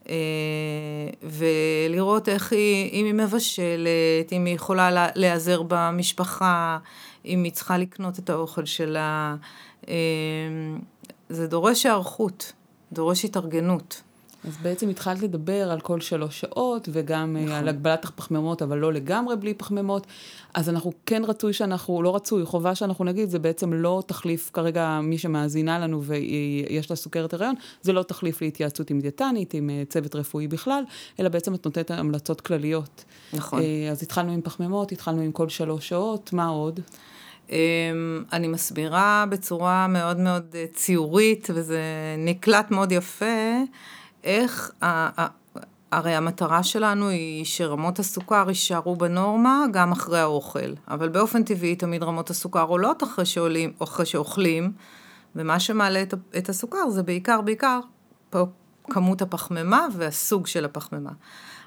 uh, 0.04 0.08
ולראות 1.22 2.28
איך 2.28 2.52
היא, 2.52 2.90
אם 2.92 3.04
היא 3.04 3.14
מבשלת, 3.14 4.32
אם 4.32 4.44
היא 4.44 4.54
יכולה 4.54 5.08
להיעזר 5.14 5.62
במשפחה, 5.68 6.78
אם 7.24 7.42
היא 7.42 7.52
צריכה 7.52 7.78
לקנות 7.78 8.18
את 8.18 8.30
האוכל 8.30 8.64
שלה, 8.64 9.36
uh, 9.82 9.86
זה 11.28 11.46
דורש 11.46 11.86
היערכות, 11.86 12.52
דורש 12.92 13.24
התארגנות. 13.24 14.02
אז 14.46 14.56
בעצם 14.62 14.88
התחלת 14.88 15.22
לדבר 15.22 15.70
על 15.70 15.80
כל 15.80 16.00
שלוש 16.00 16.40
שעות, 16.40 16.88
וגם 16.92 17.36
אה, 17.36 17.42
נכון. 17.42 17.56
על 17.56 17.68
הגבלת 17.68 18.04
הפחמימות, 18.04 18.62
אבל 18.62 18.78
לא 18.78 18.92
לגמרי 18.92 19.36
בלי 19.36 19.54
פחמימות. 19.54 20.06
אז 20.54 20.68
אנחנו 20.68 20.92
כן 21.06 21.22
רצוי 21.24 21.52
שאנחנו, 21.52 22.02
לא 22.02 22.16
רצוי, 22.16 22.44
חובה 22.44 22.74
שאנחנו 22.74 23.04
נגיד, 23.04 23.30
זה 23.30 23.38
בעצם 23.38 23.72
לא 23.72 24.02
תחליף 24.06 24.50
כרגע 24.52 25.00
מי 25.02 25.18
שמאזינה 25.18 25.78
לנו 25.78 26.02
ויש 26.02 26.90
לה 26.90 26.96
סוכרת 26.96 27.34
הריון, 27.34 27.54
זה 27.82 27.92
לא 27.92 28.02
תחליף 28.02 28.42
להתייעצות 28.42 28.90
עם 28.90 29.00
דיאטנית, 29.00 29.54
עם 29.54 29.70
אה, 29.70 29.82
צוות 29.88 30.14
רפואי 30.16 30.48
בכלל, 30.48 30.82
אלא 31.20 31.28
בעצם 31.28 31.54
את 31.54 31.64
נותנת 31.64 31.90
המלצות 31.90 32.40
כלליות. 32.40 33.04
נכון. 33.32 33.62
אה, 33.62 33.88
אז 33.90 34.02
התחלנו 34.02 34.32
עם 34.32 34.40
פחמימות, 34.40 34.92
התחלנו 34.92 35.22
עם 35.22 35.32
כל 35.32 35.48
שלוש 35.48 35.88
שעות, 35.88 36.32
מה 36.32 36.46
עוד? 36.46 36.80
אמ, 37.50 38.24
אני 38.32 38.48
מסבירה 38.48 39.24
בצורה 39.30 39.86
מאוד 39.86 40.18
מאוד 40.18 40.56
ציורית, 40.74 41.48
וזה 41.54 41.80
נקלט 42.18 42.70
מאוד 42.70 42.92
יפה. 42.92 43.24
איך, 44.26 44.70
הרי 45.92 46.14
המטרה 46.14 46.62
שלנו 46.62 47.08
היא 47.08 47.44
שרמות 47.44 47.98
הסוכר 47.98 48.44
יישארו 48.48 48.96
בנורמה 48.96 49.64
גם 49.72 49.92
אחרי 49.92 50.20
האוכל, 50.20 50.72
אבל 50.88 51.08
באופן 51.08 51.42
טבעי 51.42 51.76
תמיד 51.76 52.02
רמות 52.02 52.30
הסוכר 52.30 52.62
עולות 52.62 53.02
אחרי 53.02 53.26
שעולים, 53.26 53.72
אחרי 53.78 54.06
שאוכלים, 54.06 54.72
ומה 55.36 55.60
שמעלה 55.60 56.02
את, 56.02 56.14
את 56.38 56.48
הסוכר 56.48 56.90
זה 56.90 57.02
בעיקר, 57.02 57.40
בעיקר 57.40 57.80
פה, 58.30 58.46
כמות 58.90 59.22
הפחמימה 59.22 59.86
והסוג 59.92 60.46
של 60.46 60.64
הפחמימה. 60.64 61.10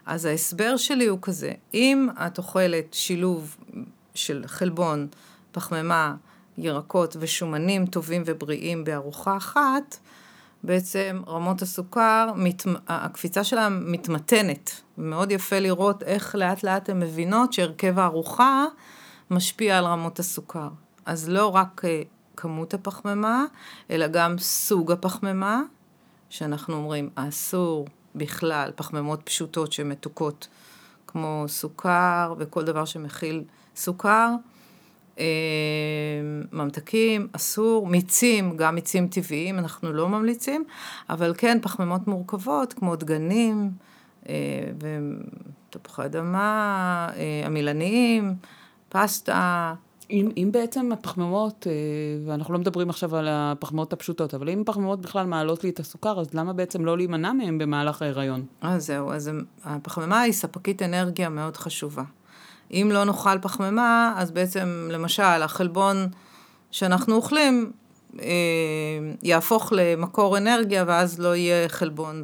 אז 0.05 0.25
ההסבר 0.25 0.77
שלי 0.77 1.05
הוא 1.05 1.19
כזה, 1.21 1.51
אם 1.73 2.07
את 2.27 2.37
אוכלת 2.37 2.93
שילוב 2.93 3.57
של 4.15 4.43
חלבון, 4.47 5.07
פחמימה, 5.51 6.15
ירקות 6.57 7.15
ושומנים 7.19 7.85
טובים 7.85 8.23
ובריאים 8.25 8.83
בארוחה 8.83 9.37
אחת, 9.37 9.97
בעצם 10.63 11.21
רמות 11.27 11.61
הסוכר, 11.61 12.29
מת, 12.35 12.63
הקפיצה 12.87 13.43
שלה 13.43 13.69
מתמתנת. 13.69 14.81
מאוד 14.97 15.31
יפה 15.31 15.59
לראות 15.59 16.03
איך 16.03 16.35
לאט 16.35 16.63
לאט 16.63 16.89
הן 16.89 16.99
מבינות 16.99 17.53
שהרכב 17.53 17.99
הארוחה 17.99 18.65
משפיע 19.31 19.77
על 19.77 19.85
רמות 19.85 20.19
הסוכר. 20.19 20.69
אז 21.05 21.29
לא 21.29 21.55
רק 21.55 21.81
אה, 21.85 22.01
כמות 22.37 22.73
הפחמימה, 22.73 23.45
אלא 23.89 24.07
גם 24.07 24.37
סוג 24.37 24.91
הפחמימה, 24.91 25.61
שאנחנו 26.29 26.75
אומרים, 26.75 27.09
אסור 27.15 27.87
בכלל 28.15 28.71
פחמימות 28.75 29.21
פשוטות 29.23 29.71
שמתוקות, 29.71 30.47
כמו 31.07 31.45
סוכר 31.47 32.33
וכל 32.37 32.63
דבר 32.63 32.85
שמכיל 32.85 33.43
סוכר. 33.75 34.29
אה, 35.19 35.25
ממתקים, 36.51 37.27
אסור, 37.33 37.88
מיצים, 37.88 38.57
גם 38.57 38.75
מיצים 38.75 39.07
טבעיים, 39.07 39.59
אנחנו 39.59 39.93
לא 39.93 40.09
ממליצים, 40.09 40.63
אבל 41.09 41.33
כן 41.38 41.57
פחמימות 41.61 42.07
מורכבות, 42.07 42.73
כמו 42.73 42.95
דגנים, 42.95 43.71
אה, 44.29 44.35
ותפוחי 45.69 46.05
אדמה, 46.05 47.07
אה, 47.15 47.41
עמילניים, 47.45 48.35
פסטה. 48.89 49.73
אם, 50.11 50.29
אם 50.38 50.49
בעצם 50.51 50.91
הפחמימות, 50.91 51.67
ואנחנו 52.25 52.53
לא 52.53 52.59
מדברים 52.59 52.89
עכשיו 52.89 53.15
על 53.15 53.27
הפחמימות 53.29 53.93
הפשוטות, 53.93 54.33
אבל 54.33 54.49
אם 54.49 54.61
הפחמימות 54.61 55.01
בכלל 55.01 55.25
מעלות 55.25 55.63
לי 55.63 55.69
את 55.69 55.79
הסוכר, 55.79 56.19
אז 56.19 56.33
למה 56.33 56.53
בעצם 56.53 56.85
לא 56.85 56.97
להימנע 56.97 57.33
מהם 57.33 57.57
במהלך 57.57 58.01
ההיריון? 58.01 58.45
אז 58.61 58.85
זהו, 58.85 59.11
אז 59.11 59.31
הפחמימה 59.63 60.21
היא 60.21 60.33
ספקית 60.33 60.81
אנרגיה 60.81 61.29
מאוד 61.29 61.57
חשובה. 61.57 62.03
אם 62.71 62.89
לא 62.93 63.03
נאכל 63.03 63.39
פחמימה, 63.41 64.13
אז 64.17 64.31
בעצם, 64.31 64.89
למשל, 64.91 65.23
החלבון 65.23 66.07
שאנחנו 66.71 67.15
אוכלים 67.15 67.71
אה, 68.19 68.27
יהפוך 69.23 69.73
למקור 69.75 70.38
אנרגיה, 70.38 70.83
ואז 70.88 71.19
לא 71.19 71.35
יהיה 71.35 71.69
חלבון 71.69 72.23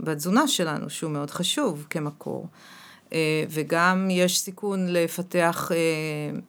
בתזונה 0.00 0.48
שלנו, 0.48 0.90
שהוא 0.90 1.10
מאוד 1.10 1.30
חשוב 1.30 1.86
כמקור. 1.90 2.48
אה, 3.14 3.44
וגם 3.50 4.08
יש 4.10 4.40
סיכון 4.40 4.86
לפתח 4.88 5.70
אה, 5.72 5.76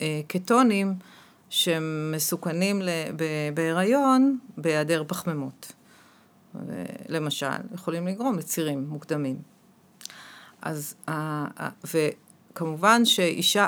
אה, 0.01 0.21
קטונים 0.27 0.93
שמסוכנים 1.49 2.81
בהיריון 3.53 4.37
בהיעדר 4.57 5.03
פחמימות. 5.07 5.71
למשל, 7.09 7.47
יכולים 7.73 8.07
לגרום 8.07 8.37
לצירים 8.37 8.85
מוקדמים. 8.89 9.37
אז, 10.61 10.95
ו, 11.93 11.97
כמובן 12.55 13.05
שאישה, 13.05 13.67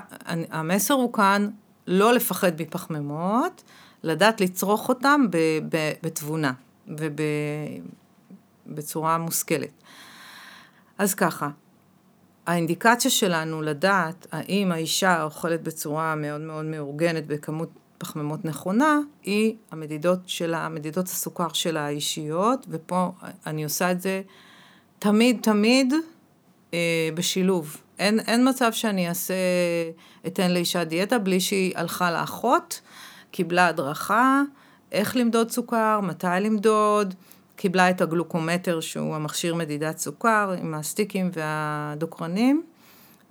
המסר 0.51 0.93
הוא 0.93 1.13
כאן 1.13 1.49
לא 1.87 2.13
לפחד 2.13 2.61
מפחמימות, 2.61 3.63
לדעת 4.03 4.41
לצרוך 4.41 4.89
אותם 4.89 5.25
בתבונה 6.03 6.53
ובצורה 8.67 9.17
מושכלת. 9.17 9.69
אז 10.97 11.13
ככה, 11.13 11.49
האינדיקציה 12.47 13.11
שלנו 13.11 13.61
לדעת 13.61 14.27
האם 14.31 14.71
האישה 14.71 15.23
אוכלת 15.23 15.63
בצורה 15.63 16.15
מאוד 16.15 16.41
מאוד 16.41 16.65
מאורגנת 16.65 17.27
בכמות 17.27 17.69
פחמימות 17.97 18.45
נכונה, 18.45 18.99
היא 19.23 19.55
המדידות 19.71 20.19
שלה, 20.25 20.69
מדידות 20.69 21.05
הסוכר 21.05 21.53
שלה 21.53 21.85
האישיות, 21.85 22.65
ופה 22.69 23.11
אני 23.45 23.63
עושה 23.63 23.91
את 23.91 24.01
זה 24.01 24.21
תמיד 24.99 25.39
תמיד 25.41 25.93
אה, 26.73 27.09
בשילוב 27.13 27.77
אין, 27.99 28.19
אין 28.19 28.49
מצב 28.49 28.71
שאני 28.71 29.09
אעשה, 29.09 29.33
אתן 30.27 30.51
לאישה 30.51 30.83
דיאטה 30.83 31.17
בלי 31.19 31.39
שהיא 31.39 31.73
הלכה 31.75 32.11
לאחות, 32.11 32.81
קיבלה 33.31 33.67
הדרכה, 33.67 34.41
איך 34.91 35.15
למדוד 35.15 35.51
סוכר, 35.51 35.99
מתי 36.03 36.27
למדוד, 36.41 37.13
קיבלה 37.55 37.89
את 37.89 38.01
הגלוקומטר 38.01 38.79
שהוא 38.79 39.15
המכשיר 39.15 39.55
מדידת 39.55 39.97
סוכר 39.97 40.55
עם 40.61 40.73
הסטיקים 40.73 41.29
והדוקרנים, 41.33 42.63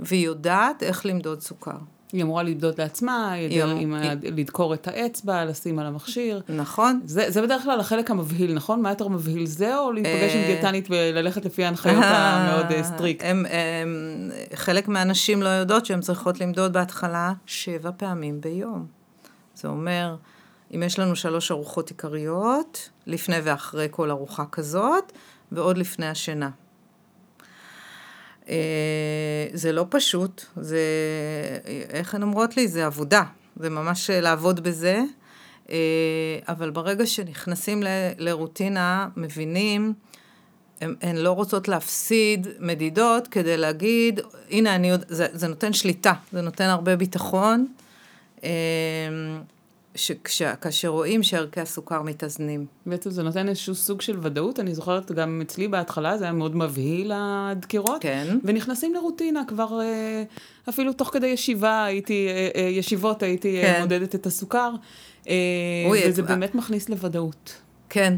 והיא 0.00 0.26
יודעת 0.26 0.82
איך 0.82 1.06
למדוד 1.06 1.40
סוכר. 1.40 1.76
היא 2.12 2.22
אמורה 2.22 2.42
למדוד 2.42 2.80
לעצמה, 2.80 3.32
היא 3.32 3.64
אמ- 3.64 3.76
עם, 3.76 3.94
היא... 3.94 4.10
לדקור 4.22 4.74
את 4.74 4.88
האצבע, 4.88 5.44
לשים 5.44 5.78
על 5.78 5.86
המכשיר. 5.86 6.40
נכון. 6.48 7.00
זה, 7.04 7.30
זה 7.30 7.42
בדרך 7.42 7.62
כלל 7.62 7.80
החלק 7.80 8.10
המבהיל, 8.10 8.54
נכון? 8.54 8.82
מה 8.82 8.88
יותר 8.88 9.08
מבהיל 9.08 9.46
זה, 9.46 9.78
או 9.78 9.92
להיפגש 9.92 10.34
עם 10.34 10.40
אה, 10.40 10.46
דיאטנית 10.46 10.88
וללכת 10.90 11.44
לפי 11.44 11.64
ההנחיות 11.64 12.04
המאוד 12.06 12.72
אה, 12.72 12.84
strict? 12.84 13.24
הם, 13.24 13.46
הם, 13.46 14.30
חלק 14.54 14.88
מהנשים 14.88 15.42
לא 15.42 15.48
יודעות 15.48 15.86
שהן 15.86 16.00
צריכות 16.00 16.40
למדוד 16.40 16.72
בהתחלה 16.72 17.32
שבע 17.46 17.90
פעמים 17.96 18.40
ביום. 18.40 18.86
זה 19.54 19.68
אומר, 19.68 20.16
אם 20.74 20.82
יש 20.82 20.98
לנו 20.98 21.16
שלוש 21.16 21.50
ארוחות 21.50 21.88
עיקריות, 21.88 22.88
לפני 23.06 23.36
ואחרי 23.42 23.88
כל 23.90 24.10
ארוחה 24.10 24.44
כזאת, 24.52 25.12
ועוד 25.52 25.78
לפני 25.78 26.06
השינה. 26.06 26.50
אה, 28.48 29.46
זה 29.52 29.72
לא 29.72 29.86
פשוט, 29.88 30.44
זה, 30.56 30.80
איך 31.90 32.14
הן 32.14 32.22
אומרות 32.22 32.56
לי? 32.56 32.68
זה 32.68 32.86
עבודה, 32.86 33.22
זה 33.56 33.70
ממש 33.70 34.10
לעבוד 34.10 34.60
בזה, 34.60 35.02
אה, 35.70 35.76
אבל 36.48 36.70
ברגע 36.70 37.06
שנכנסים 37.06 37.82
ל, 37.82 37.86
לרוטינה, 38.18 39.08
מבינים, 39.16 39.92
הן, 40.80 40.94
הן 41.02 41.16
לא 41.16 41.32
רוצות 41.32 41.68
להפסיד 41.68 42.48
מדידות 42.60 43.28
כדי 43.28 43.56
להגיד, 43.56 44.20
הנה 44.50 44.74
אני 44.74 44.92
זה, 45.08 45.26
זה 45.32 45.48
נותן 45.48 45.72
שליטה, 45.72 46.12
זה 46.32 46.42
נותן 46.42 46.64
הרבה 46.64 46.96
ביטחון. 46.96 47.66
שכאשר 49.96 50.88
רואים 50.88 51.22
שערכי 51.22 51.60
הסוכר 51.60 52.02
מתאזנים. 52.02 52.66
בעצם 52.86 53.10
זה 53.10 53.22
נותן 53.22 53.48
איזשהו 53.48 53.74
סוג 53.74 54.00
של 54.00 54.18
ודאות, 54.22 54.60
אני 54.60 54.74
זוכרת 54.74 55.12
גם 55.12 55.42
אצלי 55.44 55.68
בהתחלה, 55.68 56.18
זה 56.18 56.24
היה 56.24 56.32
מאוד 56.32 56.56
מבהיל 56.56 57.12
הדקירות. 57.14 58.02
כן. 58.02 58.38
ונכנסים 58.44 58.94
לרוטינה, 58.94 59.42
כבר 59.48 59.80
אה, 59.80 60.22
אפילו 60.68 60.92
תוך 60.92 61.08
כדי 61.12 61.26
ישיבה 61.26 61.84
הייתי, 61.84 62.28
אה, 62.28 62.48
אה, 62.54 62.68
ישיבות 62.68 63.22
הייתי 63.22 63.58
כן. 63.62 63.80
מודדת 63.80 64.14
את 64.14 64.26
הסוכר, 64.26 64.70
אוי, 65.86 66.08
וזה 66.08 66.22
את... 66.22 66.26
באמת 66.26 66.54
מכניס 66.54 66.88
לוודאות. 66.88 67.54
כן. 67.88 68.16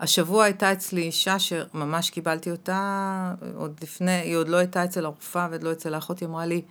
השבוע 0.00 0.44
הייתה 0.44 0.72
אצלי 0.72 1.02
אישה 1.02 1.38
שממש 1.38 2.10
קיבלתי 2.10 2.50
אותה, 2.50 3.34
עוד 3.56 3.80
לפני, 3.82 4.10
היא 4.10 4.36
עוד 4.36 4.48
לא 4.48 4.56
הייתה 4.56 4.84
אצל 4.84 5.04
הרופאה 5.04 5.48
ועוד 5.50 5.62
לא 5.62 5.72
אצל 5.72 5.94
האחות, 5.94 6.20
היא 6.20 6.28
אמרה 6.28 6.46
לי, 6.46 6.62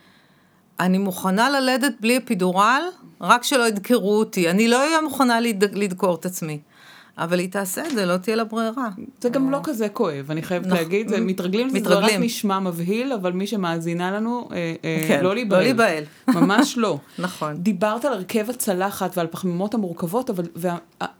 אני 0.79 0.97
מוכנה 0.97 1.49
ללדת 1.49 1.93
בלי 1.99 2.17
אפידורל, 2.17 2.81
רק 3.21 3.43
שלא 3.43 3.67
ידקרו 3.67 4.19
אותי. 4.19 4.49
אני 4.49 4.67
לא 4.67 4.79
אהיה 4.79 5.01
מוכנה 5.01 5.39
לדקור 5.73 6.15
את 6.15 6.25
עצמי. 6.25 6.59
אבל 7.17 7.39
היא 7.39 7.51
תעשה 7.51 7.87
את 7.87 7.91
זה, 7.91 8.05
לא 8.05 8.17
תהיה 8.17 8.35
לה 8.35 8.43
ברירה. 8.43 8.89
זה 9.21 9.29
גם 9.29 9.51
לא 9.51 9.59
כזה 9.63 9.89
כואב, 9.89 10.31
אני 10.31 10.41
חייבת 10.41 10.67
להגיד, 10.67 11.07
זה 11.07 11.21
מתרגלים, 11.21 11.69
זה 11.69 11.95
רק 11.95 12.11
נשמע 12.19 12.59
מבהיל, 12.59 13.13
אבל 13.13 13.31
מי 13.31 13.47
שמאזינה 13.47 14.11
לנו, 14.11 14.49
אה, 14.51 14.75
אה, 14.83 15.05
כן, 15.07 15.23
לא 15.23 15.35
להיבהל. 15.35 15.59
לא 15.59 15.63
להיבהל. 15.63 16.03
ממש 16.35 16.77
לא. 16.77 16.99
נכון. 17.19 17.55
דיברת 17.55 18.05
על 18.05 18.13
הרכב 18.13 18.49
הצלחת 18.49 19.17
ועל 19.17 19.27
פחמימות 19.27 19.73
המורכבות, 19.73 20.29
אבל 20.29 20.45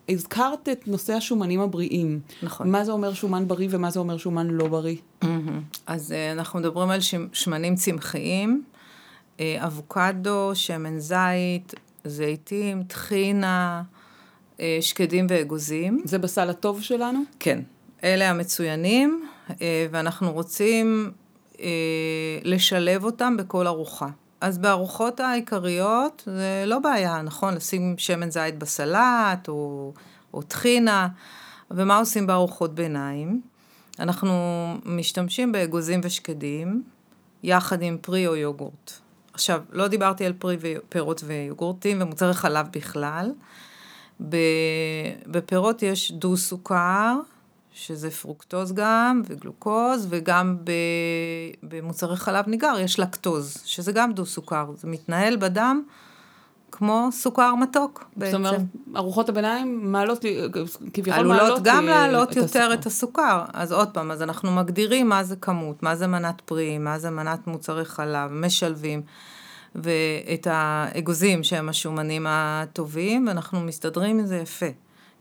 הזכרת 0.10 0.70
את 0.72 0.88
נושא 0.88 1.14
השומנים 1.14 1.62
הבריאים. 1.62 2.20
נכון. 2.44 2.72
מה 2.72 2.86
זה 2.86 2.92
אומר 2.92 3.14
שומן 3.14 3.48
בריא 3.48 3.68
ומה 3.72 3.90
זה 3.92 4.00
אומר 4.00 4.18
שומן 4.18 4.48
לא 4.48 4.68
בריא? 4.68 4.98
אז 5.88 6.12
אה, 6.12 6.32
אנחנו 6.32 6.60
מדברים 6.60 6.90
על 6.90 7.00
שמנים 7.34 7.76
צמחיים. 7.76 8.64
אה, 9.40 9.58
אבוקדו, 9.60 10.52
שמן 10.54 11.00
זית, 11.00 11.74
זיתים, 12.06 12.84
טחינה, 12.84 13.84
אה, 14.60 14.78
שקדים 14.82 15.28
ואגוזים. 15.30 16.02
זה 16.06 16.18
בסל 16.18 16.50
הטוב 16.50 16.82
שלנו? 16.82 17.20
כן. 17.40 17.60
אלה 18.04 18.30
המצוינים, 18.30 19.26
אה, 19.62 19.88
ואנחנו 19.92 20.34
רוצים 20.34 21.12
לשלב 22.44 23.04
אותם 23.04 23.38
בכל 23.38 23.68
ארוחה. 23.68 24.08
אז 24.42 24.58
בארוחות 24.58 25.20
העיקריות 25.20 26.24
זה 26.26 26.64
לא 26.68 26.80
בעיה, 26.80 27.22
נכון? 27.22 27.54
לשים 27.54 27.96
שמן 27.98 28.30
זית 28.30 28.58
בסלט 28.58 29.48
או, 29.48 29.94
או 30.34 30.42
טחינה, 30.42 31.08
ומה 31.72 31.98
עושים 31.98 32.28
בארוחות 32.28 32.76
ביניים? 32.76 33.42
אנחנו 34.00 34.34
משתמשים 34.86 35.52
באגוזים 35.52 36.02
ושקדים, 36.04 36.84
יחד 37.44 37.82
עם 37.82 37.98
פרי 38.02 38.28
או 38.28 38.36
יוגורט. 38.36 39.05
עכשיו, 39.36 39.62
לא 39.72 39.88
דיברתי 39.88 40.26
על 40.26 40.34
פרי 40.34 40.58
ופירות 40.60 41.24
ויוגורטים 41.26 42.02
ומוצרי 42.02 42.34
חלב 42.34 42.68
בכלל. 42.72 43.32
בפירות 45.28 45.84
יש 45.84 46.12
דו-סוכר, 46.12 47.16
שזה 47.74 48.12
פרוקטוז 48.12 48.74
גם, 48.74 49.22
וגלוקוז, 49.28 50.08
וגם 50.10 50.58
במוצרי 51.64 52.18
חלב 52.18 52.48
ניגר 52.48 52.74
יש 52.80 53.00
לקטוז, 53.00 53.58
שזה 53.66 53.92
גם 53.92 54.14
דו-סוכר. 54.14 54.72
זה 54.78 54.88
מתנהל 54.88 55.36
בדם 55.36 55.84
כמו 56.78 57.10
סוכר 57.12 57.56
מתוק 57.56 58.06
בעצם. 58.16 58.44
זאת 58.44 58.54
אומרת, 58.54 58.62
ארוחות 58.96 59.30
הביניים 59.30 59.92
מעלות, 59.92 60.26
כביכול 60.94 61.24
מעלות... 61.24 61.42
עלולות 61.42 61.64
גם 61.64 61.86
להעלות 61.86 62.32
את 62.32 62.36
יותר 62.36 62.60
הסוכר. 62.60 62.74
את 62.74 62.86
הסוכר. 62.86 63.44
אז 63.54 63.72
עוד 63.72 63.90
פעם, 63.90 64.12
אז 64.12 64.22
אנחנו 64.22 64.52
מגדירים 64.52 65.10
מה 65.10 65.24
זה 65.24 65.36
כמות, 65.36 65.84
מה 65.84 65.96
זה 65.96 66.08
מנת 66.08 66.42
פרי, 66.42 66.78
מה 66.78 67.00
זה 67.00 67.10
מנת 67.10 67.48
מוצרי 67.48 67.86
חלב, 67.86 68.32
משלבים. 68.32 69.02
ואת 69.76 70.48
האגוזים 70.52 71.44
שהם 71.44 71.70
השומנים 71.70 72.26
הטובים, 72.30 73.28
ואנחנו 73.28 73.60
מסתדרים 73.62 74.20
עם 74.20 74.26
זה 74.26 74.38
יפה. 74.38 74.66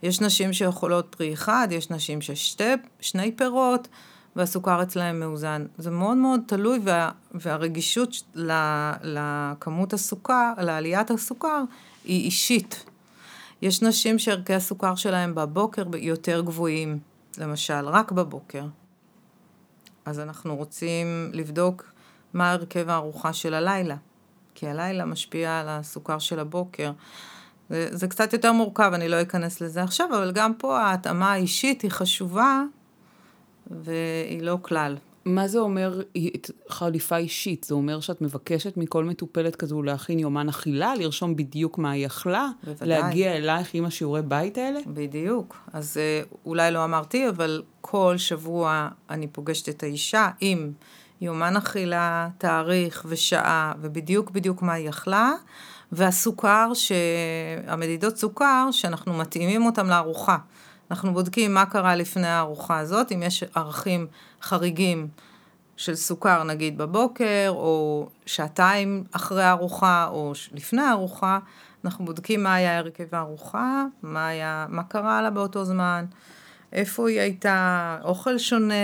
יש 0.02 0.20
נשים 0.20 0.52
שיכולות 0.52 1.14
פרי 1.18 1.32
אחד, 1.32 1.68
יש 1.70 1.90
נשים 1.90 2.18
ששני 2.20 3.32
פירות, 3.36 3.88
והסוכר 4.36 4.82
אצלהם 4.82 5.20
מאוזן. 5.20 5.66
זה 5.78 5.90
מאוד 5.90 6.16
מאוד 6.16 6.40
תלוי, 6.46 6.78
וה, 6.84 7.10
והרגישות 7.34 8.10
לכמות 9.02 9.92
הסוכר, 9.92 10.52
לעליית 10.58 11.10
הסוכר, 11.10 11.62
היא 12.04 12.24
אישית. 12.24 12.84
יש 13.62 13.82
נשים 13.82 14.18
שערכי 14.18 14.54
הסוכר 14.54 14.94
שלהם 14.94 15.34
בבוקר 15.34 15.84
יותר 15.96 16.40
גבוהים, 16.40 16.98
למשל, 17.38 17.88
רק 17.88 18.12
בבוקר. 18.12 18.64
אז 20.04 20.20
אנחנו 20.20 20.56
רוצים 20.56 21.30
לבדוק 21.32 21.92
מה 22.34 22.50
הרכב 22.50 22.88
הארוחה 22.88 23.32
של 23.32 23.54
הלילה, 23.54 23.96
כי 24.54 24.68
הלילה 24.68 25.04
משפיע 25.04 25.60
על 25.60 25.68
הסוכר 25.68 26.18
של 26.18 26.38
הבוקר. 26.38 26.92
זה, 27.70 27.88
זה 27.90 28.08
קצת 28.08 28.32
יותר 28.32 28.52
מורכב, 28.52 28.90
אני 28.94 29.08
לא 29.08 29.22
אכנס 29.22 29.60
לזה 29.60 29.82
עכשיו, 29.82 30.08
אבל 30.16 30.32
גם 30.32 30.54
פה 30.54 30.80
ההתאמה 30.80 31.32
האישית 31.32 31.82
היא 31.82 31.90
חשובה, 31.90 32.62
והיא 33.70 34.42
לא 34.42 34.58
כלל. 34.62 34.96
מה 35.24 35.48
זה 35.48 35.58
אומר 35.58 36.02
חליפה 36.68 37.16
אישית? 37.16 37.64
זה 37.64 37.74
אומר 37.74 38.00
שאת 38.00 38.20
מבקשת 38.20 38.76
מכל 38.76 39.04
מטופלת 39.04 39.56
כזו 39.56 39.82
להכין 39.82 40.18
יומן 40.18 40.48
אכילה, 40.48 40.94
לרשום 40.94 41.36
בדיוק 41.36 41.78
מה 41.78 41.90
היא 41.90 42.06
אכלה? 42.06 42.48
בוודאי. 42.64 42.88
להגיע 42.88 43.36
אלייך 43.36 43.74
עם 43.74 43.84
השיעורי 43.84 44.22
בית 44.22 44.58
האלה? 44.58 44.80
בדיוק. 44.86 45.56
אז 45.72 45.96
אה, 45.96 46.22
אולי 46.46 46.70
לא 46.70 46.84
אמרתי, 46.84 47.28
אבל 47.28 47.62
כל 47.80 48.14
שבוע 48.18 48.88
אני 49.10 49.26
פוגשת 49.26 49.68
את 49.68 49.82
האישה 49.82 50.30
עם 50.40 50.72
יומן 51.20 51.56
אכילה, 51.56 52.28
תאריך 52.38 53.06
ושעה, 53.08 53.72
ובדיוק 53.80 54.30
בדיוק 54.30 54.62
מה 54.62 54.72
היא 54.72 54.88
אכלה. 54.88 55.32
והסוכר, 55.92 56.72
המדידות 57.66 58.16
סוכר, 58.16 58.68
שאנחנו 58.70 59.12
מתאימים 59.14 59.66
אותם 59.66 59.86
לארוחה. 59.86 60.36
אנחנו 60.94 61.12
בודקים 61.12 61.54
מה 61.54 61.66
קרה 61.66 61.96
לפני 61.96 62.26
הארוחה 62.26 62.78
הזאת, 62.78 63.12
אם 63.12 63.22
יש 63.22 63.44
ערכים 63.54 64.06
חריגים 64.42 65.08
של 65.76 65.94
סוכר 65.94 66.42
נגיד 66.44 66.78
בבוקר, 66.78 67.46
או 67.48 68.08
שעתיים 68.26 69.04
אחרי 69.12 69.44
הארוחה, 69.44 70.06
או 70.10 70.32
לפני 70.52 70.82
הארוחה, 70.82 71.38
אנחנו 71.84 72.04
בודקים 72.04 72.42
מה 72.42 72.54
היה 72.54 72.78
הרכב 72.78 73.14
הארוחה, 73.14 73.84
מה, 74.02 74.26
היה, 74.26 74.66
מה 74.68 74.82
קרה 74.82 75.22
לה 75.22 75.30
באותו 75.30 75.64
זמן, 75.64 76.04
איפה 76.72 77.08
היא 77.08 77.20
הייתה, 77.20 77.98
אוכל 78.04 78.38
שונה, 78.38 78.74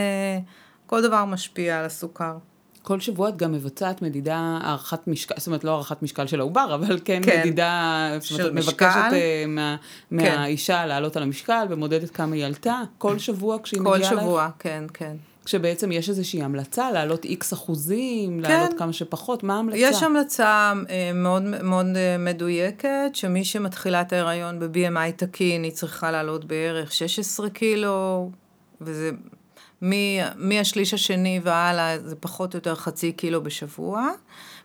כל 0.86 1.02
דבר 1.02 1.24
משפיע 1.24 1.78
על 1.78 1.84
הסוכר. 1.84 2.36
כל 2.82 3.00
שבוע 3.00 3.28
את 3.28 3.36
גם 3.36 3.52
מבצעת 3.52 4.02
מדידה, 4.02 4.58
הערכת 4.62 5.06
משקל, 5.06 5.34
זאת 5.38 5.46
אומרת 5.46 5.64
לא 5.64 5.70
הערכת 5.70 6.02
משקל 6.02 6.26
של 6.26 6.40
העובר, 6.40 6.74
אבל 6.74 6.98
כן, 7.04 7.20
כן 7.24 7.40
מדידה, 7.40 8.10
זאת 8.20 8.40
אומרת, 8.40 8.52
מבקשת 8.52 9.00
uh, 9.10 9.48
מה, 9.48 9.76
כן. 10.10 10.16
מהאישה 10.16 10.86
לעלות 10.86 11.16
על 11.16 11.22
המשקל 11.22 11.66
ומודדת 11.70 12.10
כמה 12.10 12.34
היא 12.34 12.44
עלתה, 12.44 12.82
כל 12.98 13.18
שבוע 13.18 13.58
כשהיא 13.62 13.80
מגיעה 13.80 13.96
אלייך? 13.96 14.12
כל 14.12 14.20
שבוע, 14.20 14.48
כן, 14.58 14.84
כן. 14.94 15.16
כשבעצם 15.44 15.92
יש 15.92 16.08
איזושהי 16.08 16.42
המלצה 16.42 16.90
לעלות 16.90 17.24
איקס 17.24 17.52
אחוזים, 17.52 18.42
כן. 18.42 18.50
לעלות 18.50 18.78
כמה 18.78 18.92
שפחות, 18.92 19.42
מה 19.42 19.56
ההמלצה? 19.56 19.78
יש 19.78 20.02
המלצה 20.02 20.72
uh, 20.86 20.88
מאוד, 21.14 21.42
מאוד 21.42 21.86
uh, 21.86 22.18
מדויקת, 22.18 23.10
שמי 23.12 23.44
שמתחילה 23.44 24.00
את 24.00 24.12
ההיריון 24.12 24.60
ב-BMI 24.60 25.12
תקין, 25.16 25.62
היא 25.62 25.72
צריכה 25.72 26.10
לעלות 26.10 26.44
בערך 26.44 26.92
16 26.92 27.50
קילו, 27.50 28.30
וזה 28.80 29.10
מהשליש 30.36 30.94
השני 30.94 31.40
והלאה 31.42 31.98
זה 32.04 32.16
פחות 32.16 32.54
או 32.54 32.56
יותר 32.56 32.74
חצי 32.74 33.12
קילו 33.12 33.42
בשבוע. 33.42 34.08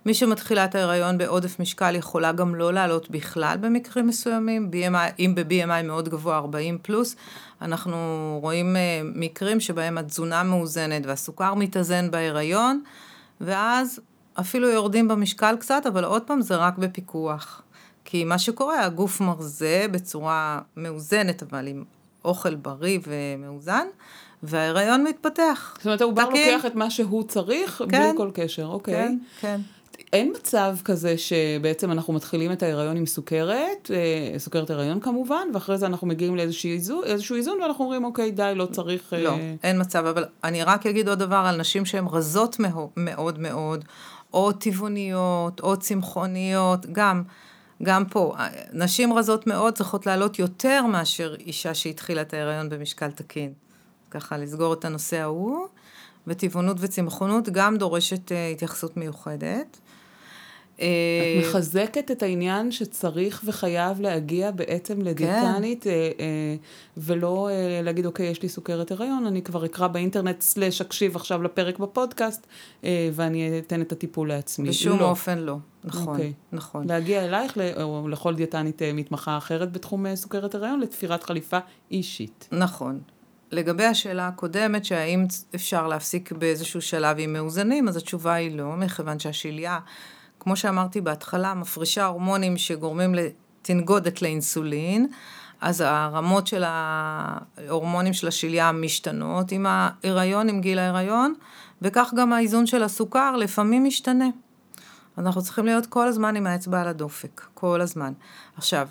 מי 0.05 0.13
שמתחילה 0.13 0.65
את 0.65 0.75
ההיריון 0.75 1.17
בעודף 1.17 1.59
משקל 1.59 1.95
יכולה 1.95 2.31
גם 2.31 2.55
לא 2.55 2.73
לעלות 2.73 3.09
בכלל 3.09 3.57
במקרים 3.61 4.07
מסוימים, 4.07 4.71
BMI, 4.73 5.13
אם 5.19 5.35
ב-BMI 5.35 5.83
מאוד 5.83 6.09
גבוה, 6.09 6.37
40 6.37 6.77
פלוס, 6.81 7.15
אנחנו 7.61 7.97
רואים 8.41 8.75
אה, 8.75 9.01
מקרים 9.03 9.59
שבהם 9.59 9.97
התזונה 9.97 10.43
מאוזנת 10.43 11.05
והסוכר 11.05 11.53
מתאזן 11.53 12.11
בהיריון, 12.11 12.83
ואז 13.41 13.99
אפילו 14.39 14.69
יורדים 14.69 15.07
במשקל 15.07 15.55
קצת, 15.59 15.83
אבל 15.87 16.03
עוד 16.03 16.21
פעם 16.21 16.41
זה 16.41 16.55
רק 16.55 16.77
בפיקוח. 16.77 17.61
כי 18.05 18.23
מה 18.23 18.37
שקורה, 18.37 18.85
הגוף 18.85 19.21
מרזה 19.21 19.85
בצורה 19.91 20.59
מאוזנת, 20.77 21.43
אבל 21.43 21.67
עם 21.67 21.83
אוכל 22.25 22.55
בריא 22.55 22.99
ומאוזן, 23.07 23.87
וההיריון 24.47 25.03
מתפתח. 25.03 25.73
זאת 25.77 25.85
אומרת, 25.85 26.01
העובר 26.01 26.29
לוקח 26.29 26.65
את 26.65 26.75
מה 26.75 26.89
שהוא 26.89 27.23
צריך, 27.23 27.81
כן, 27.89 28.11
בלי 28.11 28.17
כל 28.17 28.29
קשר, 28.33 28.65
אוקיי. 28.65 28.93
כן, 28.93 29.17
כן. 29.41 29.61
אין 30.13 30.31
מצב 30.35 30.77
כזה 30.85 31.17
שבעצם 31.17 31.91
אנחנו 31.91 32.13
מתחילים 32.13 32.51
את 32.51 32.63
ההיריון 32.63 32.97
עם 32.97 33.05
סוכרת, 33.05 33.91
אה, 33.93 34.39
סוכרת 34.39 34.69
הריון 34.69 34.99
כמובן, 34.99 35.47
ואחרי 35.53 35.77
זה 35.77 35.85
אנחנו 35.85 36.07
מגיעים 36.07 36.35
לאיזשהו 36.35 36.69
איזון, 36.69 37.03
איזון 37.35 37.61
ואנחנו 37.61 37.83
אומרים, 37.83 38.03
אוקיי, 38.03 38.31
די, 38.31 38.53
לא 38.55 38.65
צריך... 38.65 39.13
לא, 39.17 39.29
אה... 39.29 39.55
אין 39.63 39.81
מצב, 39.81 40.05
אבל 40.05 40.25
אני 40.43 40.63
רק 40.63 40.85
אגיד 40.85 41.09
עוד 41.09 41.19
דבר 41.19 41.43
על 41.47 41.57
נשים 41.57 41.85
שהן 41.85 42.05
רזות 42.11 42.59
מאוד 42.97 43.39
מאוד, 43.39 43.85
או 44.33 44.51
טבעוניות, 44.51 45.59
או 45.59 45.77
צמחוניות, 45.77 46.85
גם, 46.91 47.23
גם 47.83 48.05
פה, 48.05 48.35
נשים 48.73 49.13
רזות 49.13 49.47
מאוד 49.47 49.73
צריכות 49.73 50.05
לעלות 50.05 50.39
יותר 50.39 50.85
מאשר 50.85 51.35
אישה 51.39 51.73
שהתחילה 51.73 52.21
את 52.21 52.33
ההיריון 52.33 52.69
במשקל 52.69 53.11
תקין. 53.11 53.53
ככה 54.11 54.37
לסגור 54.37 54.73
את 54.73 54.85
הנושא 54.85 55.17
ההוא, 55.17 55.67
וטבעונות 56.27 56.77
וצמחונות 56.79 57.49
גם 57.49 57.77
דורשת 57.77 58.31
uh, 58.31 58.53
התייחסות 58.53 58.97
מיוחדת. 58.97 59.79
את 60.75 60.79
אה, 60.81 61.39
מחזקת 61.39 62.11
את 62.11 62.23
העניין 62.23 62.71
שצריך 62.71 63.41
וחייב 63.45 64.01
להגיע 64.01 64.51
בעצם 64.51 65.01
לדיאטנית, 65.01 65.83
כן. 65.83 65.89
אה, 65.89 66.11
אה, 66.19 66.55
ולא 66.97 67.49
להגיד, 67.83 68.05
אוקיי, 68.05 68.25
יש 68.25 68.41
לי 68.41 68.49
סוכרת 68.49 68.91
הריון, 68.91 69.25
אני 69.25 69.41
כבר 69.41 69.65
אקרא 69.65 69.87
באינטרנט 69.87 70.41
סלאש 70.41 70.81
אקשיב 70.81 71.15
עכשיו 71.15 71.43
לפרק 71.43 71.79
בפודקאסט, 71.79 72.47
ואני 72.83 73.59
אתן 73.59 73.81
את 73.81 73.91
הטיפול 73.91 74.27
לעצמי. 74.27 74.69
בשום 74.69 74.99
לא. 74.99 75.09
אופן 75.09 75.37
לא, 75.37 75.57
נכון, 75.83 76.07
אוקיי. 76.07 76.33
נכון. 76.51 76.87
להגיע 76.89 77.25
אלייך, 77.25 77.57
או 77.81 78.07
לכל 78.07 78.35
דיאטנית 78.35 78.81
מתמחה 78.93 79.37
אחרת 79.37 79.71
בתחום 79.71 80.15
סוכרת 80.15 80.55
הריון, 80.55 80.79
לתפירת 80.79 81.23
חליפה 81.23 81.59
אישית. 81.91 82.47
נכון. 82.51 82.99
לגבי 83.55 83.85
השאלה 83.85 84.27
הקודמת, 84.27 84.85
שהאם 84.85 85.25
אפשר 85.55 85.87
להפסיק 85.87 86.31
באיזשהו 86.31 86.81
שלב 86.81 87.15
עם 87.19 87.33
מאוזנים, 87.33 87.87
אז 87.87 87.97
התשובה 87.97 88.33
היא 88.33 88.57
לא, 88.57 88.75
מכיוון 88.75 89.19
שהשליה... 89.19 89.79
כמו 90.39 90.55
שאמרתי 90.55 91.01
בהתחלה, 91.01 91.53
מפרישה 91.53 92.05
הורמונים 92.05 92.57
שגורמים 92.57 93.15
לתנגודת 93.15 94.21
לאינסולין, 94.21 95.07
אז 95.61 95.81
הרמות 95.81 96.47
של 96.47 96.63
ההורמונים 96.65 98.13
של 98.13 98.27
השליה 98.27 98.71
משתנות 98.71 99.51
עם 99.51 99.65
ההיריון, 99.69 100.49
עם 100.49 100.61
גיל 100.61 100.79
ההיריון, 100.79 101.33
וכך 101.81 102.13
גם 102.15 102.33
האיזון 102.33 102.65
של 102.65 102.83
הסוכר 102.83 103.35
לפעמים 103.35 103.83
משתנה. 103.83 104.29
אנחנו 105.17 105.41
צריכים 105.41 105.65
להיות 105.65 105.85
כל 105.85 106.07
הזמן 106.07 106.35
עם 106.35 106.47
האצבע 106.47 106.81
על 106.81 106.87
הדופק, 106.87 107.41
כל 107.53 107.81
הזמן. 107.81 108.13
עכשיו, 108.57 108.87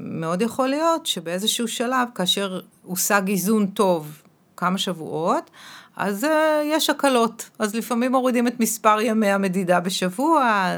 מאוד 0.00 0.42
יכול 0.42 0.68
להיות 0.68 1.06
שבאיזשהו 1.06 1.68
שלב, 1.68 2.08
כאשר 2.14 2.60
הושג 2.82 3.22
איזון 3.28 3.66
טוב 3.66 4.22
כמה 4.56 4.78
שבועות, 4.78 5.50
אז 5.96 6.24
uh, 6.24 6.28
יש 6.64 6.90
הקלות. 6.90 7.50
אז 7.58 7.74
לפעמים 7.74 8.12
מורידים 8.12 8.46
את 8.46 8.60
מספר 8.60 9.00
ימי 9.00 9.30
המדידה 9.30 9.80
בשבוע, 9.80 10.70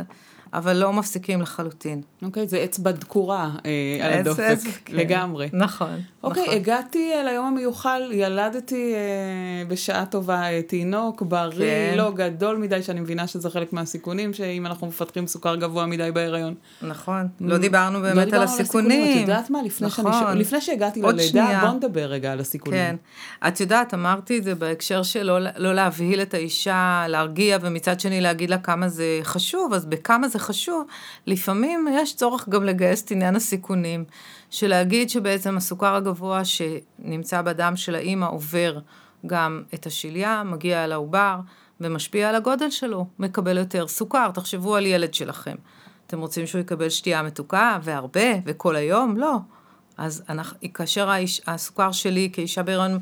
אבל 0.53 0.77
לא 0.77 0.92
מפסיקים 0.92 1.40
לחלוטין. 1.40 2.03
אוקיי, 2.22 2.42
okay, 2.42 2.46
זה 2.46 2.64
אצבע 2.64 2.90
דקורה 2.90 3.50
אה, 3.66 4.07
על 4.07 4.12
הדופק, 4.12 4.40
אצ... 4.40 4.64
כן. 4.85 4.96
לגמרי. 4.96 5.48
נכון. 5.52 6.00
אוקיי, 6.22 6.42
נכון. 6.42 6.54
הגעתי 6.54 7.12
ליום 7.24 7.46
המיוחל, 7.46 8.11
ילדתי 8.12 8.94
אה, 8.94 9.64
בשעה 9.68 10.07
טובה 10.07 10.42
אה, 10.42 10.62
תינוק, 10.62 11.22
בריא, 11.22 11.90
כן. 11.90 11.94
לא 11.96 12.11
גדול 12.11 12.57
מדי, 12.57 12.83
שאני 12.83 13.00
מבינה 13.00 13.26
שזה 13.26 13.50
חלק 13.50 13.72
מהסיכונים, 13.72 14.33
שאם 14.33 14.66
אנחנו 14.66 14.87
מפתחים 14.87 15.26
סוכר 15.26 15.57
גבוה 15.57 15.87
מדי 15.87 16.11
בהיריון. 16.14 16.54
נכון. 16.83 17.28
לא 17.40 17.59
דיברנו 17.59 18.00
באמת 18.00 18.16
לא 18.16 18.24
דיברנו 18.24 18.42
על 18.42 18.48
הסיכונים. 18.48 19.16
את 19.16 19.20
יודעת 19.20 19.50
מה, 19.50 19.62
לפני, 19.62 19.87
נכון. 19.87 20.12
שאני, 20.12 20.40
לפני 20.40 20.61
שהגעתי 20.61 21.02
ללידה. 21.02 21.61
בוא 21.61 21.70
נדבר 21.70 22.04
רגע 22.04 22.33
על 22.33 22.40
הסיכונים. 22.40 22.81
כן, 22.81 22.96
את 23.48 23.61
יודעת, 23.61 23.94
אמרתי 23.94 24.38
את 24.38 24.44
זה 24.44 24.54
בהקשר 24.54 25.02
של 25.02 25.22
לא, 25.22 25.38
לא 25.57 25.74
להבהיל 25.74 26.22
את 26.22 26.35
האישה, 26.35 27.04
להרגיע, 27.09 27.59
ומצד 27.62 28.00
שני 28.00 28.20
להגיד 28.20 28.50
לה 28.50 28.59
כמה 28.59 28.88
זה 28.88 29.20
חשוב, 29.22 29.72
אז 29.74 29.87
בכמה 29.87 30.28
זה 30.28 30.38
חשוב, 30.38 30.87
לפעמים 31.26 31.88
יש 31.92 32.08
צורך 32.14 32.49
גם 32.49 32.64
לגייס 32.64 33.05
את 33.05 33.11
עניין 33.11 33.37
הסיכונים. 33.37 34.05
של 34.51 34.68
להגיד 34.68 35.11
שבעצם 35.11 35.57
הסוכר 35.57 35.94
הגבוה 35.94 36.42
שנמצא 36.44 37.42
בדם 37.42 37.73
של 37.77 37.94
האימא 37.94 38.27
עובר 38.27 38.79
גם 39.27 39.62
את 39.75 39.87
השליה, 39.87 40.42
מגיע 40.44 40.85
אל 40.85 40.92
העובר 40.92 41.40
ומשפיע 41.81 42.29
על 42.29 42.35
הגודל 42.35 42.71
שלו, 42.71 43.07
מקבל 43.18 43.59
יותר 43.59 43.88
סוכר. 43.88 44.31
תחשבו 44.31 44.77
על 44.77 44.87
ילד 44.87 45.14
שלכם. 45.14 45.55
אתם 46.07 46.21
רוצים 46.21 46.47
שהוא 46.47 46.61
יקבל 46.61 46.88
שתייה 46.88 47.23
מתוקה 47.23 47.79
והרבה 47.83 48.31
וכל 48.44 48.77
היום? 48.77 49.16
לא. 49.16 49.37
אז 49.97 50.23
אנחנו, 50.29 50.59
כאשר 50.75 51.11
האיש, 51.11 51.40
הסוכר 51.47 51.92
שלי 51.92 52.31
כאישה 52.33 52.62
בהיריון 52.62 52.99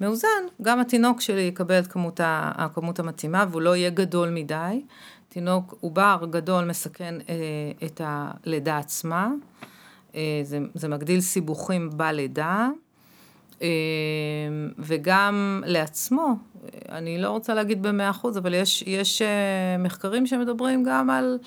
מאוזן, 0.00 0.28
גם 0.62 0.80
התינוק 0.80 1.20
שלי 1.20 1.40
יקבל 1.40 1.78
את 1.78 1.86
כמות, 1.86 2.20
ה, 2.20 2.52
הכמות 2.54 2.98
המתאימה 2.98 3.44
והוא 3.50 3.62
לא 3.62 3.76
יהיה 3.76 3.90
גדול 3.90 4.30
מדי. 4.30 4.82
תינוק 5.34 5.74
עובר 5.80 6.18
גדול 6.30 6.64
מסכן 6.64 7.14
אה, 7.28 7.86
את 7.86 8.00
הלידה 8.04 8.78
עצמה. 8.78 9.30
אה, 10.14 10.40
זה, 10.42 10.58
זה 10.74 10.88
מגדיל 10.88 11.20
סיבוכים 11.20 11.90
בלידה, 11.96 12.68
אה, 13.62 13.68
וגם 14.78 15.62
לעצמו, 15.66 16.36
אני 16.88 17.18
לא 17.18 17.30
רוצה 17.30 17.54
להגיד 17.54 17.82
במאה 17.82 18.10
אחוז, 18.10 18.38
אבל 18.38 18.54
יש, 18.54 18.82
יש 18.86 19.22
אה, 19.22 19.76
מחקרים 19.78 20.26
שמדברים 20.26 20.84
גם 20.84 21.10
על 21.10 21.38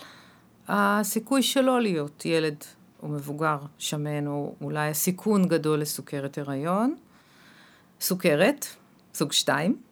הסיכוי 0.68 1.44
שלו 1.44 1.80
להיות 1.80 2.26
ילד 2.26 2.64
או 3.04 3.08
מבוגר 3.08 3.58
שמן, 3.78 4.28
או 4.28 4.54
אולי 4.62 4.90
הסיכון 4.90 5.48
גדול 5.48 5.80
לסוכרת 5.80 6.38
הריון, 6.38 6.96
סוכרת, 8.02 8.66
סוג 9.14 9.32
שתיים. 9.32 9.87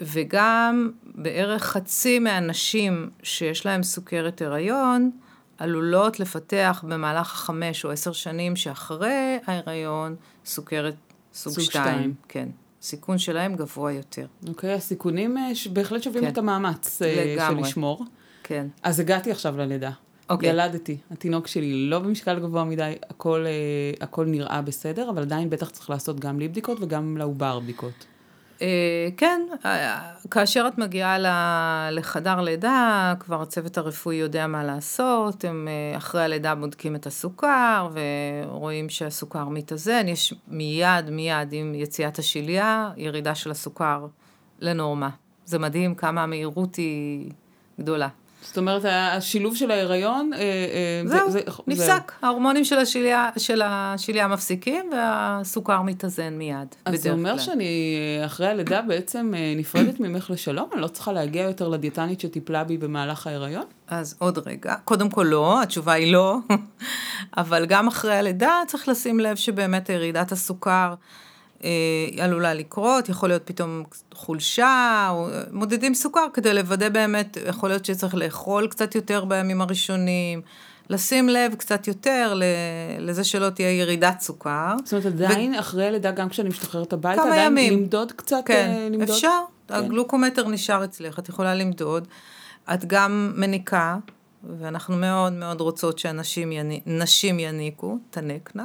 וגם 0.00 0.90
בערך 1.04 1.62
חצי 1.62 2.18
מהנשים 2.18 3.10
שיש 3.22 3.66
להן 3.66 3.82
סוכרת 3.82 4.42
הריון, 4.42 5.10
עלולות 5.58 6.20
לפתח 6.20 6.84
במהלך 6.88 7.32
החמש 7.32 7.84
או 7.84 7.90
עשר 7.90 8.12
שנים 8.12 8.56
שאחרי 8.56 9.38
ההיריון 9.46 10.16
סוכרת 10.44 10.94
סוג 11.34 11.60
שתיים. 11.60 12.14
כן. 12.28 12.48
הסיכון 12.82 13.18
שלהם 13.18 13.54
גבוה 13.54 13.92
יותר. 13.92 14.26
אוקיי, 14.48 14.72
הסיכונים 14.72 15.38
אה, 15.38 15.50
בהחלט 15.72 16.02
שווים 16.02 16.24
כן. 16.24 16.28
את 16.28 16.38
המאמץ 16.38 17.02
אה, 17.02 17.34
לגמרי. 17.34 17.64
של 17.64 17.68
לשמור. 17.68 18.04
כן. 18.42 18.66
אז 18.82 19.00
הגעתי 19.00 19.30
עכשיו 19.30 19.56
ללידה. 19.56 19.90
אוקיי. 20.30 20.48
ילדתי, 20.48 20.96
התינוק 21.10 21.46
שלי 21.46 21.90
לא 21.90 21.98
במשקל 21.98 22.38
גבוה 22.38 22.64
מדי, 22.64 22.94
הכל, 23.10 23.44
אה, 23.46 23.50
הכל 24.00 24.26
נראה 24.26 24.62
בסדר, 24.62 25.10
אבל 25.10 25.22
עדיין 25.22 25.50
בטח 25.50 25.70
צריך 25.70 25.90
לעשות 25.90 26.20
גם 26.20 26.38
לי 26.38 26.48
בדיקות 26.48 26.78
וגם 26.80 27.16
לעובר 27.16 27.60
בדיקות. 27.60 28.06
אה, 28.62 29.08
כן, 29.16 29.40
אה, 29.64 30.12
כאשר 30.30 30.64
את 30.68 30.78
מגיעה 30.78 31.16
לחדר 31.90 32.40
לידה, 32.40 33.14
כבר 33.20 33.42
הצוות 33.42 33.78
הרפואי 33.78 34.16
יודע 34.16 34.46
מה 34.46 34.64
לעשות, 34.64 35.44
הם 35.44 35.68
אה, 35.68 35.96
אחרי 35.96 36.22
הלידה 36.22 36.54
בודקים 36.54 36.94
את 36.94 37.06
הסוכר 37.06 37.88
ורואים 37.92 38.88
שהסוכר 38.88 39.48
מתאזן, 39.48 40.08
יש 40.08 40.34
מיד 40.48 41.10
מיד 41.10 41.48
עם 41.52 41.74
יציאת 41.74 42.18
השליה, 42.18 42.90
ירידה 42.96 43.34
של 43.34 43.50
הסוכר 43.50 44.06
לנורמה. 44.60 45.10
זה 45.44 45.58
מדהים 45.58 45.94
כמה 45.94 46.22
המהירות 46.22 46.76
היא 46.76 47.30
גדולה. 47.80 48.08
זאת 48.42 48.58
אומרת, 48.58 48.82
השילוב 48.84 49.56
של 49.56 49.70
ההיריון, 49.70 50.30
אה, 50.34 50.38
אה, 50.38 51.08
זהו, 51.08 51.30
זה, 51.30 51.40
זה, 51.40 51.50
נפסק. 51.66 52.12
זה... 52.20 52.26
ההורמונים 52.26 52.64
של 52.64 52.78
השליה, 52.78 53.30
של 53.36 53.62
השליה 53.64 54.28
מפסיקים, 54.28 54.90
והסוכר 54.92 55.82
מתאזן 55.82 56.34
מיד, 56.34 56.74
כלל. 56.84 56.94
אז 56.94 57.02
זה 57.02 57.12
אומר 57.12 57.38
שאני 57.38 57.96
אה, 58.20 58.26
אחרי 58.26 58.46
הלידה 58.46 58.82
בעצם 58.82 59.32
נפרדת 59.56 60.00
ממך 60.00 60.30
לשלום? 60.30 60.68
אני 60.72 60.80
לא 60.80 60.88
צריכה 60.88 61.12
להגיע 61.12 61.42
יותר 61.42 61.68
לדיאטנית 61.68 62.20
שטיפלה 62.20 62.64
בי 62.64 62.78
במהלך 62.78 63.26
ההיריון? 63.26 63.64
אז 63.88 64.16
עוד 64.18 64.38
רגע. 64.46 64.74
קודם 64.84 65.10
כל 65.10 65.26
לא, 65.30 65.62
התשובה 65.62 65.92
היא 65.92 66.12
לא, 66.12 66.36
אבל 67.36 67.66
גם 67.66 67.88
אחרי 67.88 68.14
הלידה 68.14 68.52
צריך 68.66 68.88
לשים 68.88 69.20
לב 69.20 69.36
שבאמת 69.36 69.88
ירידת 69.88 70.32
הסוכר... 70.32 70.94
אה, 71.64 72.24
עלולה 72.24 72.54
לקרות, 72.54 73.08
יכול 73.08 73.28
להיות 73.28 73.42
פתאום 73.44 73.82
חולשה, 74.14 75.08
או 75.10 75.28
מודדים 75.52 75.94
סוכר 75.94 76.26
כדי 76.32 76.54
לוודא 76.54 76.88
באמת, 76.88 77.38
יכול 77.48 77.68
להיות 77.68 77.84
שצריך 77.84 78.14
לאכול 78.14 78.66
קצת 78.66 78.94
יותר 78.94 79.24
בימים 79.24 79.60
הראשונים, 79.60 80.40
לשים 80.90 81.28
לב 81.28 81.54
קצת 81.54 81.88
יותר 81.88 82.40
לזה 82.98 83.24
שלא 83.24 83.50
תהיה 83.50 83.80
ירידת 83.80 84.20
סוכר. 84.20 84.74
זאת 84.84 84.92
אומרת, 84.92 85.06
עדיין 85.06 85.54
ו... 85.54 85.58
אחרי 85.58 85.86
הלידה, 85.86 86.10
גם 86.10 86.28
כשאני 86.28 86.48
משתחררת 86.48 86.92
הביתה, 86.92 87.22
עדיין 87.22 87.52
ימים. 87.52 87.72
למדוד 87.72 88.12
קצת? 88.12 88.42
כן, 88.44 88.72
אה, 88.76 88.88
למדוד? 88.90 89.10
אפשר. 89.10 89.40
כן. 89.68 89.74
הגלוקומטר 89.74 90.48
נשאר 90.48 90.84
אצלך, 90.84 91.18
את 91.18 91.28
יכולה 91.28 91.54
למדוד. 91.54 92.08
את 92.74 92.84
גם 92.84 93.32
מניקה, 93.36 93.96
ואנחנו 94.58 94.96
מאוד 94.96 95.32
מאוד 95.32 95.60
רוצות 95.60 95.98
שאנשים 95.98 96.52
יניק, 96.52 96.84
יניקו, 97.22 97.98
תנקנה. 98.10 98.64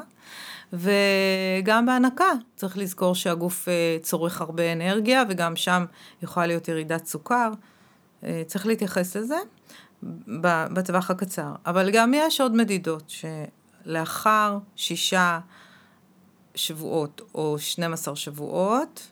וגם 0.74 1.86
בהנקה, 1.86 2.32
צריך 2.56 2.78
לזכור 2.78 3.16
שהגוף 3.16 3.68
אה, 3.68 3.98
צורך 4.02 4.42
הרבה 4.42 4.74
אנרגיה, 4.74 5.24
וגם 5.30 5.56
שם 5.56 5.86
יכולה 6.22 6.48
להיות 6.48 6.68
ירידת 6.68 7.06
סוכר. 7.06 7.52
אה, 8.24 8.42
צריך 8.48 8.66
להתייחס 8.66 9.18
לזה 9.18 9.38
בטווח 10.74 11.12
הקצר. 11.12 11.52
אבל 11.66 11.90
גם 11.92 12.14
יש 12.16 12.42
עוד 12.42 12.56
מדידות, 12.56 13.14
שלאחר 13.86 14.58
שישה 14.76 15.40
שבועות 16.56 17.22
או 17.36 17.60
12 17.60 18.16
שבועות, 18.16 19.08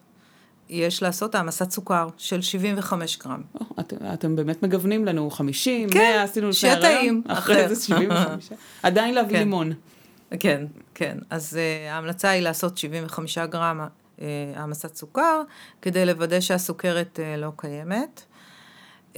יש 0.70 1.04
לעשות 1.04 1.36
העמסת 1.36 1.72
סוכר 1.72 2.08
של 2.18 2.42
75 2.42 3.18
גרם. 3.18 3.42
את, 3.80 3.94
אתם 4.14 4.36
באמת 4.36 4.64
מגוונים 4.64 5.06
לנו 5.06 5.30
50, 5.30 5.90
כן, 5.90 6.00
100, 6.00 6.24
עשינו 6.24 6.50
לפני 6.50 6.70
הריון. 6.70 6.82
שיהיה 6.82 7.00
טעים. 7.00 7.24
אחרי 7.28 7.70
זה 7.70 7.86
75. 7.86 8.50
עדיין 8.84 9.14
להביא 9.14 9.32
כן. 9.32 9.40
לימון. 9.40 9.72
כן, 10.40 10.66
כן. 10.94 11.18
אז 11.30 11.60
uh, 11.60 11.92
ההמלצה 11.92 12.30
היא 12.30 12.42
לעשות 12.42 12.78
75 12.78 13.38
גרם 13.38 13.82
uh, 13.82 14.22
העמסת 14.56 14.96
סוכר, 14.96 15.42
כדי 15.82 16.06
לוודא 16.06 16.40
שהסוכרת 16.40 17.20
uh, 17.20 17.40
לא 17.40 17.52
קיימת. 17.56 18.24
Uh, 19.14 19.18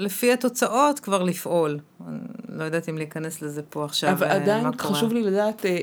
ולפי 0.00 0.32
התוצאות 0.32 1.00
כבר 1.00 1.22
לפעול. 1.22 1.78
לא 2.48 2.64
יודעת 2.64 2.88
אם 2.88 2.98
להיכנס 2.98 3.42
לזה 3.42 3.62
פה 3.62 3.84
עכשיו, 3.84 4.10
אבל 4.10 4.26
uh, 4.28 4.32
עדיין 4.32 4.64
מה 4.64 4.72
קורה. 4.76 4.94
חשוב 4.94 5.12
לי 5.12 5.22
לדעת, 5.22 5.66
אה, 5.66 5.70
אה, 5.70 5.76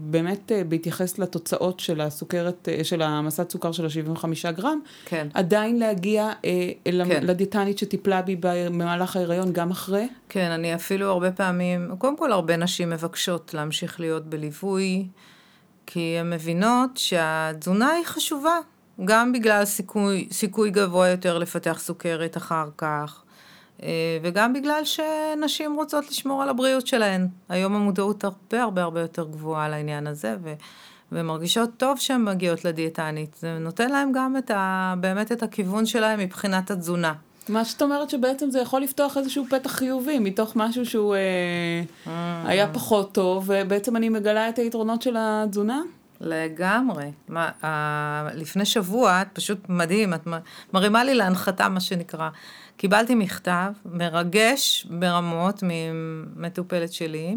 באמת 0.00 0.52
אה, 0.52 0.64
בהתייחס 0.64 1.18
לתוצאות 1.18 1.80
של 1.80 2.00
הסוכרת, 2.00 2.68
אה, 2.68 2.84
של 2.84 3.02
העמסת 3.02 3.50
סוכר 3.50 3.72
של 3.72 3.84
ה-75 3.84 4.24
גרם, 4.56 4.78
כן. 5.04 5.28
עדיין 5.34 5.78
להגיע 5.78 6.30
אה, 6.44 6.50
אל- 6.86 7.02
כן. 7.08 7.22
לדיאטנית 7.26 7.78
שטיפלה 7.78 8.22
בי 8.22 8.36
במהלך 8.40 9.16
ההיריון 9.16 9.52
גם 9.52 9.70
אחרי? 9.70 10.08
כן, 10.28 10.50
אני 10.50 10.74
אפילו 10.74 11.06
הרבה 11.10 11.32
פעמים, 11.32 11.90
קודם 11.98 12.16
כל 12.16 12.32
הרבה 12.32 12.56
נשים 12.56 12.90
מבקשות 12.90 13.54
להמשיך 13.54 14.00
להיות 14.00 14.26
בליווי, 14.26 15.06
כי 15.86 16.16
הן 16.20 16.30
מבינות 16.30 16.90
שהתזונה 16.96 17.88
היא 17.90 18.04
חשובה, 18.04 18.54
גם 19.04 19.32
בגלל 19.32 19.64
סיכוי, 19.64 20.28
סיכוי 20.32 20.70
גבוה 20.70 21.08
יותר 21.08 21.38
לפתח 21.38 21.78
סוכרת 21.80 22.36
אחר 22.36 22.68
כך, 22.78 23.21
אה, 23.21 23.21
וגם 24.22 24.52
בגלל 24.52 24.82
שנשים 24.84 25.74
רוצות 25.74 26.08
לשמור 26.10 26.42
על 26.42 26.48
הבריאות 26.48 26.86
שלהן. 26.86 27.28
היום 27.48 27.74
המודעות 27.74 28.24
הרבה 28.24 28.62
הרבה 28.62 28.82
הרבה 28.82 29.00
יותר 29.00 29.24
גבוהה 29.24 29.68
לעניין 29.68 30.06
הזה, 30.06 30.36
ו... 30.42 30.52
ומרגישות 31.12 31.70
טוב 31.76 31.98
שהן 31.98 32.24
מגיעות 32.24 32.64
לדיאטנית. 32.64 33.36
זה 33.40 33.58
נותן 33.58 33.90
להן 33.90 34.12
גם 34.14 34.36
את 34.36 34.50
ה... 34.50 34.94
באמת 35.00 35.32
את 35.32 35.42
הכיוון 35.42 35.86
שלהן 35.86 36.20
מבחינת 36.20 36.70
התזונה. 36.70 37.12
מה 37.48 37.64
שאת 37.64 37.82
אומרת 37.82 38.10
שבעצם 38.10 38.50
זה 38.50 38.60
יכול 38.60 38.82
לפתוח 38.82 39.16
איזשהו 39.16 39.44
פתח 39.50 39.70
חיובי 39.70 40.18
מתוך 40.18 40.56
משהו 40.56 40.86
שהוא 40.86 41.14
אה, 41.14 42.42
היה 42.44 42.68
פחות 42.72 43.12
טוב, 43.12 43.44
ובעצם 43.46 43.96
אני 43.96 44.08
מגלה 44.08 44.48
את 44.48 44.58
היתרונות 44.58 45.02
של 45.02 45.16
התזונה? 45.18 45.80
לגמרי. 46.20 47.10
מה, 47.28 47.50
ה... 47.64 48.28
לפני 48.34 48.64
שבוע, 48.64 49.22
את 49.22 49.28
פשוט 49.32 49.58
מדהים, 49.68 50.14
את 50.14 50.28
מרימה 50.72 51.04
לי 51.04 51.14
להנחתה, 51.14 51.68
מה 51.68 51.80
שנקרא. 51.80 52.28
קיבלתי 52.82 53.14
מכתב 53.14 53.72
מרגש 53.84 54.86
ברמות 54.90 55.62
ממטופלת 55.62 56.92
שלי, 56.92 57.36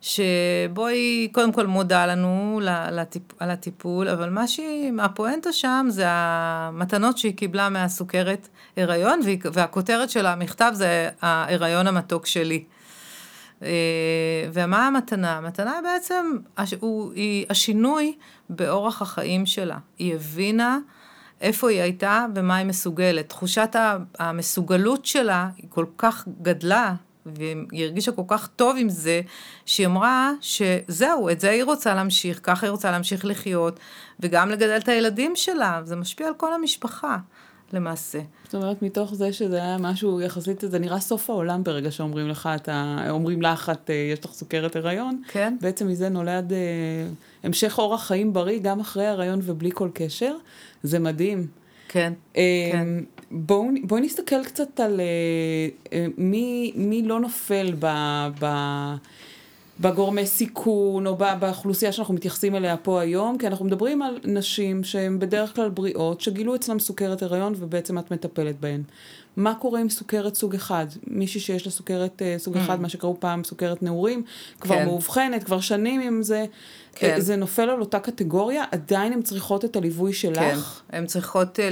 שבו 0.00 0.86
היא 0.86 1.28
קודם 1.32 1.52
כל 1.52 1.66
מודה 1.66 2.06
לנו 2.06 2.60
לטיפ, 2.92 3.22
על 3.38 3.50
הטיפול, 3.50 4.08
אבל 4.08 4.30
מה 4.30 4.48
שהיא, 4.48 4.92
הפואנטה 5.00 5.52
שם 5.52 5.86
זה 5.88 6.04
המתנות 6.08 7.18
שהיא 7.18 7.36
קיבלה 7.36 7.68
מהסוכרת 7.68 8.48
הריון, 8.76 9.20
והכותרת 9.52 10.10
של 10.10 10.26
המכתב 10.26 10.70
זה 10.74 11.08
ההיריון 11.22 11.86
המתוק 11.86 12.26
שלי. 12.26 12.64
אה, 13.62 13.68
ומה 14.52 14.86
המתנה? 14.86 15.36
המתנה 15.36 15.74
בעצם, 15.84 16.36
הוא- 16.80 17.12
היא 17.12 17.46
השינוי 17.50 18.16
באורח 18.50 19.02
החיים 19.02 19.46
שלה. 19.46 19.78
היא 19.98 20.14
הבינה 20.14 20.78
איפה 21.40 21.70
היא 21.70 21.82
הייתה 21.82 22.26
ומה 22.34 22.56
היא 22.56 22.66
מסוגלת. 22.66 23.28
תחושת 23.28 23.76
המסוגלות 24.18 25.06
שלה 25.06 25.48
היא 25.56 25.66
כל 25.68 25.86
כך 25.98 26.28
גדלה, 26.42 26.94
והיא 27.26 27.84
הרגישה 27.84 28.12
כל 28.12 28.22
כך 28.28 28.46
טוב 28.46 28.76
עם 28.78 28.88
זה, 28.88 29.20
שהיא 29.66 29.86
אמרה 29.86 30.32
שזהו, 30.40 31.30
את 31.30 31.40
זה 31.40 31.50
היא 31.50 31.64
רוצה 31.64 31.94
להמשיך, 31.94 32.40
ככה 32.42 32.66
היא 32.66 32.70
רוצה 32.70 32.90
להמשיך 32.90 33.24
לחיות, 33.24 33.80
וגם 34.20 34.50
לגדל 34.50 34.76
את 34.76 34.88
הילדים 34.88 35.36
שלה, 35.36 35.80
זה 35.84 35.96
משפיע 35.96 36.26
על 36.26 36.34
כל 36.34 36.54
המשפחה, 36.54 37.16
למעשה. 37.72 38.18
זאת 38.44 38.54
אומרת, 38.54 38.82
מתוך 38.82 39.14
זה 39.14 39.32
שזה 39.32 39.56
היה 39.56 39.76
משהו 39.78 40.20
יחסית, 40.20 40.60
זה 40.60 40.78
נראה 40.78 41.00
סוף 41.00 41.30
העולם 41.30 41.64
ברגע 41.64 41.90
שאומרים 41.90 42.28
לך, 42.28 42.48
אתה, 42.56 42.96
אומרים 43.10 43.42
לך, 43.42 43.70
את, 43.70 43.90
אה, 43.90 43.94
יש 44.12 44.24
לך 44.24 44.32
סוכרת 44.32 44.76
הריון. 44.76 45.22
כן. 45.28 45.56
בעצם 45.60 45.88
מזה 45.88 46.08
נולד 46.08 46.52
אה, 46.52 46.58
המשך 47.42 47.78
אורח 47.78 48.06
חיים 48.06 48.32
בריא, 48.32 48.58
גם 48.62 48.80
אחרי 48.80 49.06
ההריון 49.06 49.40
ובלי 49.42 49.70
כל 49.74 49.88
קשר. 49.94 50.34
זה 50.82 50.98
מדהים. 50.98 51.46
כן. 51.88 52.12
אה, 52.36 52.68
כן. 52.72 52.88
בואו 53.30 53.68
בואי 53.82 54.00
נסתכל 54.00 54.44
קצת 54.44 54.80
על 54.80 55.00
אה, 55.00 55.68
אה, 55.92 56.06
מי, 56.18 56.72
מי 56.74 57.02
לא 57.02 57.20
נופל 57.20 57.74
ב, 57.78 57.86
ב, 58.40 58.46
בגורמי 59.80 60.26
סיכון, 60.26 61.06
או 61.06 61.16
באוכלוסייה 61.16 61.92
שאנחנו 61.92 62.14
מתייחסים 62.14 62.54
אליה 62.54 62.76
פה 62.76 63.00
היום, 63.00 63.38
כי 63.38 63.46
אנחנו 63.46 63.64
מדברים 63.64 64.02
על 64.02 64.18
נשים 64.24 64.84
שהן 64.84 65.18
בדרך 65.18 65.54
כלל 65.54 65.68
בריאות, 65.68 66.20
שגילו 66.20 66.54
אצלם 66.54 66.78
סוכרת 66.78 67.22
הריון 67.22 67.54
ובעצם 67.56 67.98
את 67.98 68.10
מטפלת 68.10 68.60
בהן. 68.60 68.82
מה 69.36 69.54
קורה 69.54 69.80
עם 69.80 69.88
סוכרת 69.88 70.34
סוג 70.34 70.54
אחד? 70.54 70.86
מישהי 71.06 71.40
שיש 71.40 71.66
לה 71.66 71.72
סוכרת 71.72 72.22
אה, 72.22 72.34
סוג 72.38 72.56
אחד, 72.56 72.80
מה 72.80 72.88
שקראו 72.88 73.20
פעם 73.20 73.44
סוכרת 73.44 73.82
נעורים, 73.82 74.22
כבר 74.60 74.74
כן. 74.74 74.84
מאובחנת, 74.84 75.44
כבר 75.44 75.60
שנים 75.60 76.00
עם 76.00 76.22
זה, 76.22 76.44
כן. 76.94 77.10
אה, 77.10 77.20
זה 77.20 77.36
נופל 77.36 77.70
על 77.70 77.80
אותה 77.80 78.00
קטגוריה, 78.00 78.64
עדיין 78.70 79.12
הן 79.12 79.22
צריכות 79.22 79.64
את 79.64 79.76
הליווי 79.76 80.12
שלך? 80.12 80.38
כן, 80.38 80.56
הן 80.96 81.06
צריכות, 81.06 81.60
אה, 81.60 81.68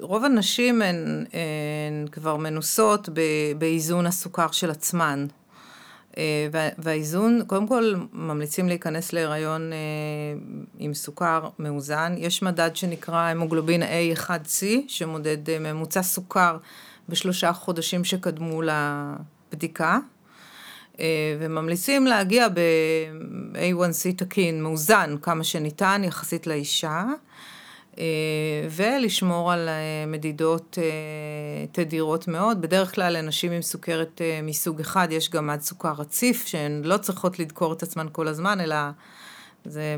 רוב 0.00 0.24
הנשים 0.24 0.82
הן, 0.82 1.24
הן 1.32 2.06
כבר 2.12 2.36
מנוסות 2.36 3.08
ב- 3.08 3.52
באיזון 3.58 4.06
הסוכר 4.06 4.50
של 4.50 4.70
עצמן. 4.70 5.26
אה, 6.18 6.22
וה- 6.52 6.68
והאיזון, 6.78 7.40
קודם 7.46 7.66
כל 7.66 7.94
ממליצים 8.12 8.68
להיכנס 8.68 9.12
להיריון 9.12 9.72
אה, 9.72 9.78
עם 10.78 10.94
סוכר 10.94 11.48
מאוזן. 11.58 12.14
יש 12.18 12.42
מדד 12.42 12.70
שנקרא 12.76 13.16
המוגלובין 13.30 13.82
A1C, 13.82 14.62
שמודד 14.88 15.50
אה, 15.50 15.58
ממוצע 15.58 16.02
סוכר 16.02 16.56
בשלושה 17.08 17.52
חודשים 17.52 18.04
שקדמו 18.04 18.62
לבדיקה. 18.62 19.98
וממליצים 21.40 22.06
להגיע 22.06 22.48
ב-A1C 22.48 24.16
תקין, 24.16 24.62
מאוזן, 24.62 25.16
כמה 25.22 25.44
שניתן 25.44 26.02
יחסית 26.04 26.46
לאישה, 26.46 27.04
ולשמור 28.70 29.52
על 29.52 29.68
אה, 29.68 30.04
מדידות 30.06 30.78
אה, 30.82 31.66
תדירות 31.72 32.28
מאוד. 32.28 32.60
בדרך 32.60 32.94
כלל 32.94 33.12
לנשים 33.18 33.52
עם 33.52 33.62
סוכרת 33.62 34.20
אה, 34.20 34.40
מסוג 34.42 34.80
אחד 34.80 35.08
יש 35.10 35.30
גם 35.30 35.46
מד 35.46 35.60
סוכר 35.60 35.92
רציף, 35.98 36.46
שהן 36.46 36.82
לא 36.84 36.96
צריכות 36.96 37.38
לדקור 37.38 37.72
את 37.72 37.82
עצמן 37.82 38.06
כל 38.12 38.28
הזמן, 38.28 38.60
אלא 38.60 38.76
זה 39.64 39.96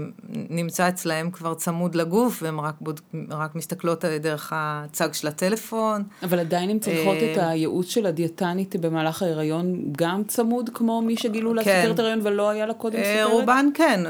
נמצא 0.50 0.88
אצלהם 0.88 1.30
כבר 1.30 1.54
צמוד 1.54 1.94
לגוף, 1.94 2.42
והן 2.42 2.58
רק, 2.58 2.74
בוד... 2.80 3.00
רק 3.30 3.54
מסתכלות 3.54 4.04
דרך 4.04 4.52
הצג 4.56 5.12
של 5.12 5.28
הטלפון. 5.28 6.02
אבל 6.22 6.38
עדיין 6.38 6.70
הן 6.70 6.78
צריכות 6.78 7.16
אה, 7.16 7.32
את 7.32 7.38
הייעוץ 7.38 7.86
של 7.86 8.06
הדיאטנית 8.06 8.76
במהלך 8.76 9.22
ההיריון 9.22 9.92
גם 9.98 10.24
צמוד 10.24 10.70
כמו 10.74 11.02
מי 11.02 11.16
שגילו 11.16 11.54
לה 11.54 11.64
כן. 11.64 11.80
סוכרת 11.82 11.98
הריון 11.98 12.20
ולא 12.22 12.48
היה 12.48 12.66
לה 12.66 12.74
קודם 12.74 12.98
אה, 12.98 13.22
סוכרת? 13.22 13.40
רובן 13.40 13.66
כן. 13.74 14.00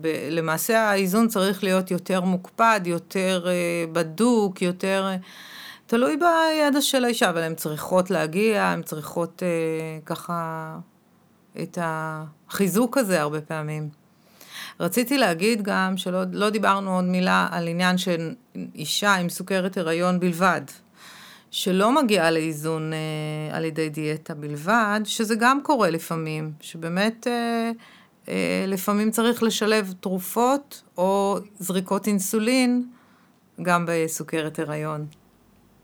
ב- 0.00 0.28
למעשה 0.30 0.78
האיזון 0.78 1.28
צריך 1.28 1.64
להיות 1.64 1.90
יותר 1.90 2.20
מוקפד, 2.20 2.80
יותר 2.84 3.46
אה, 3.48 3.84
בדוק, 3.92 4.62
יותר... 4.62 5.08
תלוי 5.86 6.16
בידע 6.16 6.80
של 6.80 7.04
האישה, 7.04 7.30
אבל 7.30 7.42
הן 7.42 7.54
צריכות 7.54 8.10
להגיע, 8.10 8.64
הן 8.64 8.82
צריכות 8.82 9.42
אה, 9.42 9.98
ככה 10.06 10.78
את 11.62 11.78
החיזוק 11.80 12.98
הזה 12.98 13.20
הרבה 13.20 13.40
פעמים. 13.40 14.01
רציתי 14.80 15.18
להגיד 15.18 15.62
גם 15.62 15.96
שלא 15.96 16.22
לא 16.32 16.50
דיברנו 16.50 16.94
עוד 16.94 17.04
מילה 17.04 17.48
על 17.50 17.68
עניין 17.68 17.98
של 17.98 18.34
אישה 18.74 19.14
עם 19.14 19.28
סוכרת 19.28 19.76
הריון 19.76 20.20
בלבד, 20.20 20.60
שלא 21.50 22.02
מגיעה 22.02 22.30
לאיזון 22.30 22.92
אה, 22.92 23.56
על 23.56 23.64
ידי 23.64 23.88
דיאטה 23.88 24.34
בלבד, 24.34 25.00
שזה 25.04 25.34
גם 25.34 25.60
קורה 25.62 25.90
לפעמים, 25.90 26.52
שבאמת 26.60 27.26
אה, 27.26 27.70
אה, 28.28 28.64
לפעמים 28.68 29.10
צריך 29.10 29.42
לשלב 29.42 29.94
תרופות 30.00 30.82
או 30.98 31.38
זריקות 31.58 32.06
אינסולין 32.06 32.86
גם 33.62 33.84
בסוכרת 33.88 34.58
הריון. 34.58 35.06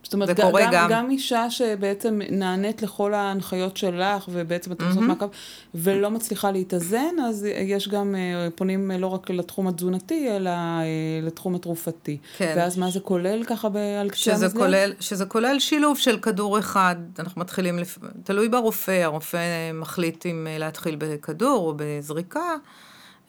זאת 0.08 0.14
אומרת, 0.14 0.36
זה 0.36 0.42
קורה 0.42 0.64
גם, 0.64 0.72
גם. 0.72 0.88
גם 0.90 1.10
אישה 1.10 1.50
שבעצם 1.50 2.20
נענית 2.30 2.82
לכל 2.82 3.14
ההנחיות 3.14 3.76
שלך, 3.76 4.28
ובעצם 4.32 4.72
אתם 4.72 4.84
עושות 4.86 5.02
מעקב, 5.02 5.28
ולא 5.74 6.10
מצליחה 6.10 6.50
להתאזן, 6.50 7.14
אז 7.28 7.46
יש 7.60 7.88
גם, 7.88 8.14
אה, 8.14 8.48
פונים 8.54 8.90
לא 8.90 9.06
רק 9.06 9.30
לתחום 9.30 9.68
התזונתי, 9.68 10.36
אלא 10.36 10.50
אה, 10.50 10.84
לתחום 11.22 11.54
התרופתי. 11.54 12.18
כן. 12.36 12.54
ואז 12.56 12.78
מה 12.78 12.90
זה 12.90 13.00
כולל 13.00 13.44
ככה 13.44 13.68
ב- 13.68 13.76
על 13.76 14.10
קצה? 14.10 14.18
כולל, 14.58 14.92
שזה 15.00 15.26
כולל 15.26 15.58
שילוב 15.58 15.98
של 15.98 16.18
כדור 16.18 16.58
אחד, 16.58 16.96
אנחנו 17.18 17.40
מתחילים, 17.40 17.78
לפ... 17.78 17.98
תלוי 18.24 18.48
ברופא, 18.48 19.02
הרופא 19.02 19.72
מחליט 19.74 20.26
אם 20.26 20.46
אה, 20.50 20.58
להתחיל 20.58 20.96
בכדור 20.98 21.66
או 21.66 21.74
בזריקה, 21.76 22.54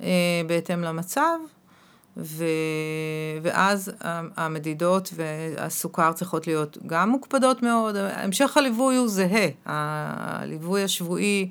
אה, 0.02 0.08
בהתאם 0.48 0.82
למצב, 0.82 1.38
ו... 2.22 2.46
ואז 3.42 3.92
המדידות 4.38 5.14
והסוכר 5.16 6.14
צריכות 6.14 6.48
להיות 6.48 6.78
גם 6.88 7.10
מוקפדות 7.10 7.64
מאוד, 7.64 7.96
המשך 7.96 8.58
הליווי 8.58 8.96
הוא 8.96 9.08
זהה, 9.08 9.48
הליווי 9.66 10.84
השבועי 10.84 11.50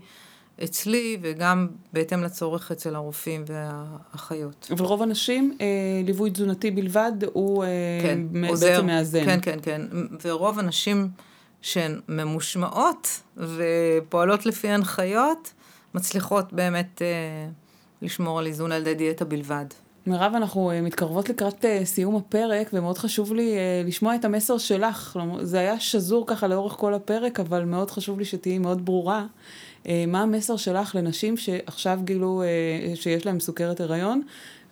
אצלי 0.64 1.18
וגם 1.22 1.68
בהתאם 1.92 2.22
לצורך 2.22 2.70
אצל 2.72 2.94
הרופאים 2.94 3.44
והאחיות. 3.46 4.68
אבל 4.70 4.84
רוב 4.84 5.02
הנשים, 5.02 5.56
אה, 5.60 5.66
ליווי 6.04 6.30
תזונתי 6.30 6.70
בלבד, 6.70 7.12
הוא 7.32 7.64
אה, 7.64 7.68
כן, 8.02 8.18
מ- 8.32 8.44
עוזר. 8.44 8.66
בעצם 8.66 8.86
מאזן. 8.86 9.24
כן, 9.24 9.38
כן, 9.42 9.58
כן. 9.62 9.82
ורוב 10.24 10.58
הנשים 10.58 11.08
שהן 11.62 12.00
ממושמעות 12.08 13.20
ופועלות 13.36 14.46
לפי 14.46 14.68
הנחיות, 14.68 15.52
מצליחות 15.94 16.52
באמת 16.52 17.02
אה, 17.02 17.48
לשמור 18.02 18.38
על 18.38 18.46
איזון 18.46 18.72
על 18.72 18.80
ידי 18.80 18.94
דיאטה 18.94 19.24
בלבד. 19.24 19.64
מירב, 20.08 20.32
אנחנו 20.34 20.70
אה, 20.70 20.80
מתקרבות 20.80 21.28
לקראת 21.28 21.64
אה, 21.64 21.84
סיום 21.84 22.16
הפרק, 22.16 22.70
ומאוד 22.72 22.98
חשוב 22.98 23.32
לי 23.32 23.56
אה, 23.56 23.82
לשמוע 23.86 24.14
את 24.14 24.24
המסר 24.24 24.58
שלך. 24.58 25.18
זה 25.42 25.58
היה 25.58 25.80
שזור 25.80 26.26
ככה 26.26 26.48
לאורך 26.48 26.72
כל 26.72 26.94
הפרק, 26.94 27.40
אבל 27.40 27.64
מאוד 27.64 27.90
חשוב 27.90 28.18
לי 28.18 28.24
שתהיי 28.24 28.58
מאוד 28.58 28.84
ברורה. 28.84 29.26
מה 30.08 30.22
המסר 30.22 30.56
שלך 30.56 30.94
לנשים 30.94 31.36
שעכשיו 31.36 32.00
גילו 32.04 32.42
שיש 32.94 33.26
להן 33.26 33.40
סוכרת 33.40 33.80
הריון, 33.80 34.22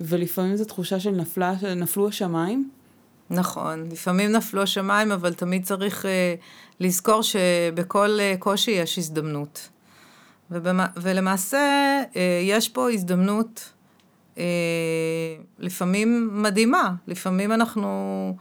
ולפעמים 0.01 0.57
זו 0.57 0.65
תחושה 0.65 1.01
של 1.01 1.11
נפלה, 1.11 1.55
נפלו 1.77 2.09
השמיים? 2.09 2.71
נכון, 3.31 3.89
לפעמים 3.93 4.33
נפלו 4.33 4.63
השמיים, 4.63 5.13
אבל 5.13 5.35
תמיד 5.35 5.65
צריך 5.65 6.07
לזכור 6.81 7.23
שבכל 7.23 8.19
קושי 8.39 8.71
יש 8.71 8.99
הזדמנות. 8.99 9.69
ובמה, 10.51 10.87
ולמעשה 10.97 12.03
יש 12.43 12.69
פה 12.69 12.91
הזדמנות 12.91 13.73
לפעמים 15.59 16.31
מדהימה, 16.43 16.95
לפעמים 17.07 17.53
אנחנו 17.53 18.37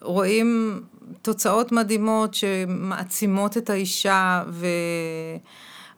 רואים 0.00 0.80
תוצאות 1.22 1.72
מדהימות 1.72 2.34
שמעצימות 2.34 3.56
את 3.56 3.70
האישה, 3.70 4.42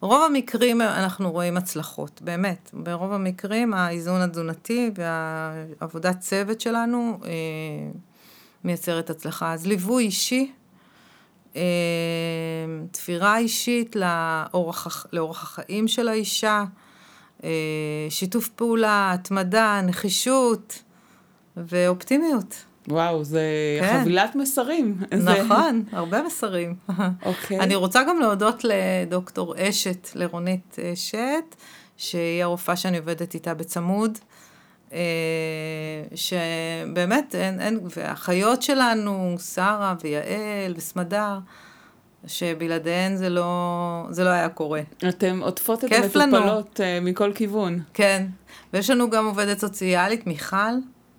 ורוב 0.01 0.23
המקרים 0.23 0.81
אנחנו 0.81 1.33
רואים 1.33 1.57
הצלחות, 1.57 2.23
באמת. 2.23 2.71
ברוב 2.73 3.13
המקרים 3.13 3.75
האיזון 3.75 4.21
התזונתי 4.21 4.91
והעבודת 4.95 6.21
צוות 6.21 6.61
שלנו 6.61 7.19
אה, 7.25 7.31
מייצרת 8.65 9.11
הצלחה. 9.11 9.53
אז 9.53 9.67
ליווי 9.67 10.05
אישי, 10.05 10.53
אה, 11.57 11.63
תפירה 12.91 13.39
אישית 13.39 13.97
לאורח, 13.97 15.07
לאורח 15.13 15.43
החיים 15.43 15.89
של 15.89 16.09
האישה, 16.09 16.59
אה, 16.59 16.86
שיתוף 18.11 18.49
פעולה, 18.49 19.11
התמדה, 19.15 19.81
נחישות 19.87 20.83
ואופטימיות. 21.57 22.55
וואו, 22.89 23.25
זה 23.25 23.41
כן. 23.81 24.01
חבילת 24.01 24.35
מסרים. 24.37 24.97
זה- 25.17 25.43
נכון, 25.43 25.85
הרבה 25.93 26.23
מסרים. 26.23 26.75
אוקיי. 27.27 27.61
אני 27.61 27.75
רוצה 27.75 28.03
גם 28.09 28.21
להודות 28.21 28.63
לדוקטור 28.65 29.55
אשת, 29.59 30.09
לרונית 30.15 30.77
אשת, 30.93 31.55
שהיא 31.97 32.43
הרופאה 32.43 32.77
שאני 32.77 32.99
עובדת 32.99 33.35
איתה 33.35 33.55
בצמוד, 33.55 34.19
אה, 34.93 34.99
שבאמת, 36.15 37.35
אין, 37.35 37.61
אין, 37.61 37.81
והאחיות 37.97 38.63
שלנו, 38.63 39.37
שרה 39.55 39.95
ויעל 40.05 40.75
וסמדר, 40.77 41.39
שבלעדיהן 42.27 43.17
זה 43.17 43.29
לא, 43.29 44.07
זה 44.11 44.25
לא 44.25 44.29
היה 44.29 44.49
קורה. 44.49 44.81
אתם 45.09 45.41
עוטפות 45.43 45.85
את 45.85 45.89
כיף 45.89 46.17
לנו. 46.17 46.37
המטופלות 46.37 46.81
אה, 46.81 46.99
מכל 47.03 47.33
כיוון. 47.35 47.81
כן, 47.95 48.27
ויש 48.73 48.91
לנו 48.91 49.11
גם 49.11 49.27
עובדת 49.27 49.59
סוציאלית, 49.59 50.27
מיכל, 50.27 50.57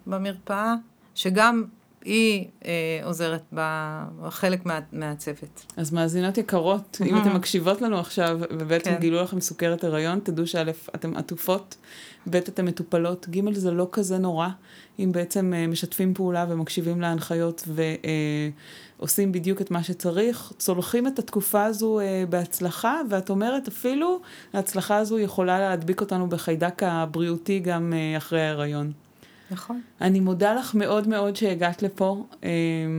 במרפאה, 0.08 0.74
שגם 1.16 1.64
היא 2.08 2.48
אה, 2.66 3.00
עוזרת 3.04 3.54
בחלק 3.54 4.66
מה, 4.66 4.80
מהצוות. 4.92 5.66
אז 5.78 5.92
מאזינות 5.92 6.38
יקרות, 6.38 6.98
אם 7.06 7.18
אתן 7.18 7.34
מקשיבות 7.34 7.82
לנו 7.82 8.00
עכשיו, 8.00 8.40
ובעצם 8.60 8.90
כן. 8.90 9.00
גילו 9.00 9.22
לכם 9.22 9.40
סוכרת 9.40 9.84
הריון, 9.84 10.20
תדעו 10.20 10.48
שא', 10.48 10.64
אתן 10.96 11.16
עטופות, 11.16 11.76
ב', 12.30 12.36
אתן 12.36 12.66
מטופלות, 12.66 13.28
ג', 13.30 13.54
זה 13.54 13.72
לא 13.72 13.88
כזה 13.92 14.18
נורא, 14.18 14.48
אם 15.00 15.12
בעצם 15.12 15.54
אה, 15.54 15.68
משתפים 15.68 16.14
פעולה 16.14 16.46
ומקשיבים 16.50 17.02
להנחיות 17.02 17.68
ועושים 19.00 19.32
בדיוק 19.32 19.62
את 19.62 19.72
מה 19.72 19.84
שצריך, 19.84 20.52
צולחים 20.58 21.08
את 21.08 21.20
התקופה 21.20 21.66
הזו 21.66 22.00
אה, 22.00 22.24
בהצלחה, 22.30 23.02
ואת 23.10 23.30
אומרת 23.30 23.68
אפילו, 23.68 24.20
ההצלחה 24.54 24.98
הזו 24.98 25.20
יכולה 25.20 25.60
להדביק 25.60 26.02
אותנו 26.02 26.30
בחיידק 26.30 26.84
הבריאותי 26.84 27.60
גם 27.60 27.94
אה, 27.94 28.18
אחרי 28.18 28.42
ההיריון. 28.42 28.92
נכון. 29.52 29.82
אני 30.02 30.20
מודה 30.20 30.54
לך 30.54 30.76
מאוד 30.76 31.08
מאוד 31.08 31.36
שהגעת 31.36 31.84
לפה. 31.84 32.26
אמ, 32.44 32.50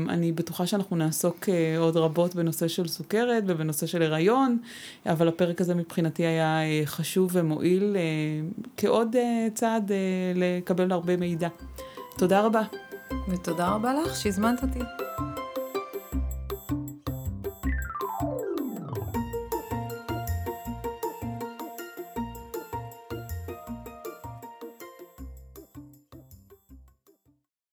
אני 0.08 0.32
בטוחה 0.32 0.66
שאנחנו 0.66 0.96
נעסוק 0.96 1.48
אה, 1.48 1.78
עוד 1.78 1.96
רבות 1.96 2.34
בנושא 2.34 2.68
של 2.68 2.88
סוכרת 2.88 3.42
ובנושא 3.46 3.86
של 3.86 4.02
הריון, 4.02 4.58
אבל 5.06 5.28
הפרק 5.28 5.60
הזה 5.60 5.74
מבחינתי 5.74 6.26
היה 6.26 6.62
אה, 6.62 6.82
חשוב 6.84 7.30
ומועיל 7.32 7.96
אה, 7.96 8.00
כעוד 8.76 9.16
צעד 9.54 9.92
לקבל 10.34 10.92
הרבה 10.92 11.16
מידע. 11.16 11.48
תודה 12.18 12.40
רבה. 12.40 12.62
ותודה 13.28 13.68
רבה 13.68 13.94
לך 13.94 14.16
שהזמנת 14.16 14.62
אותי. 14.62 14.80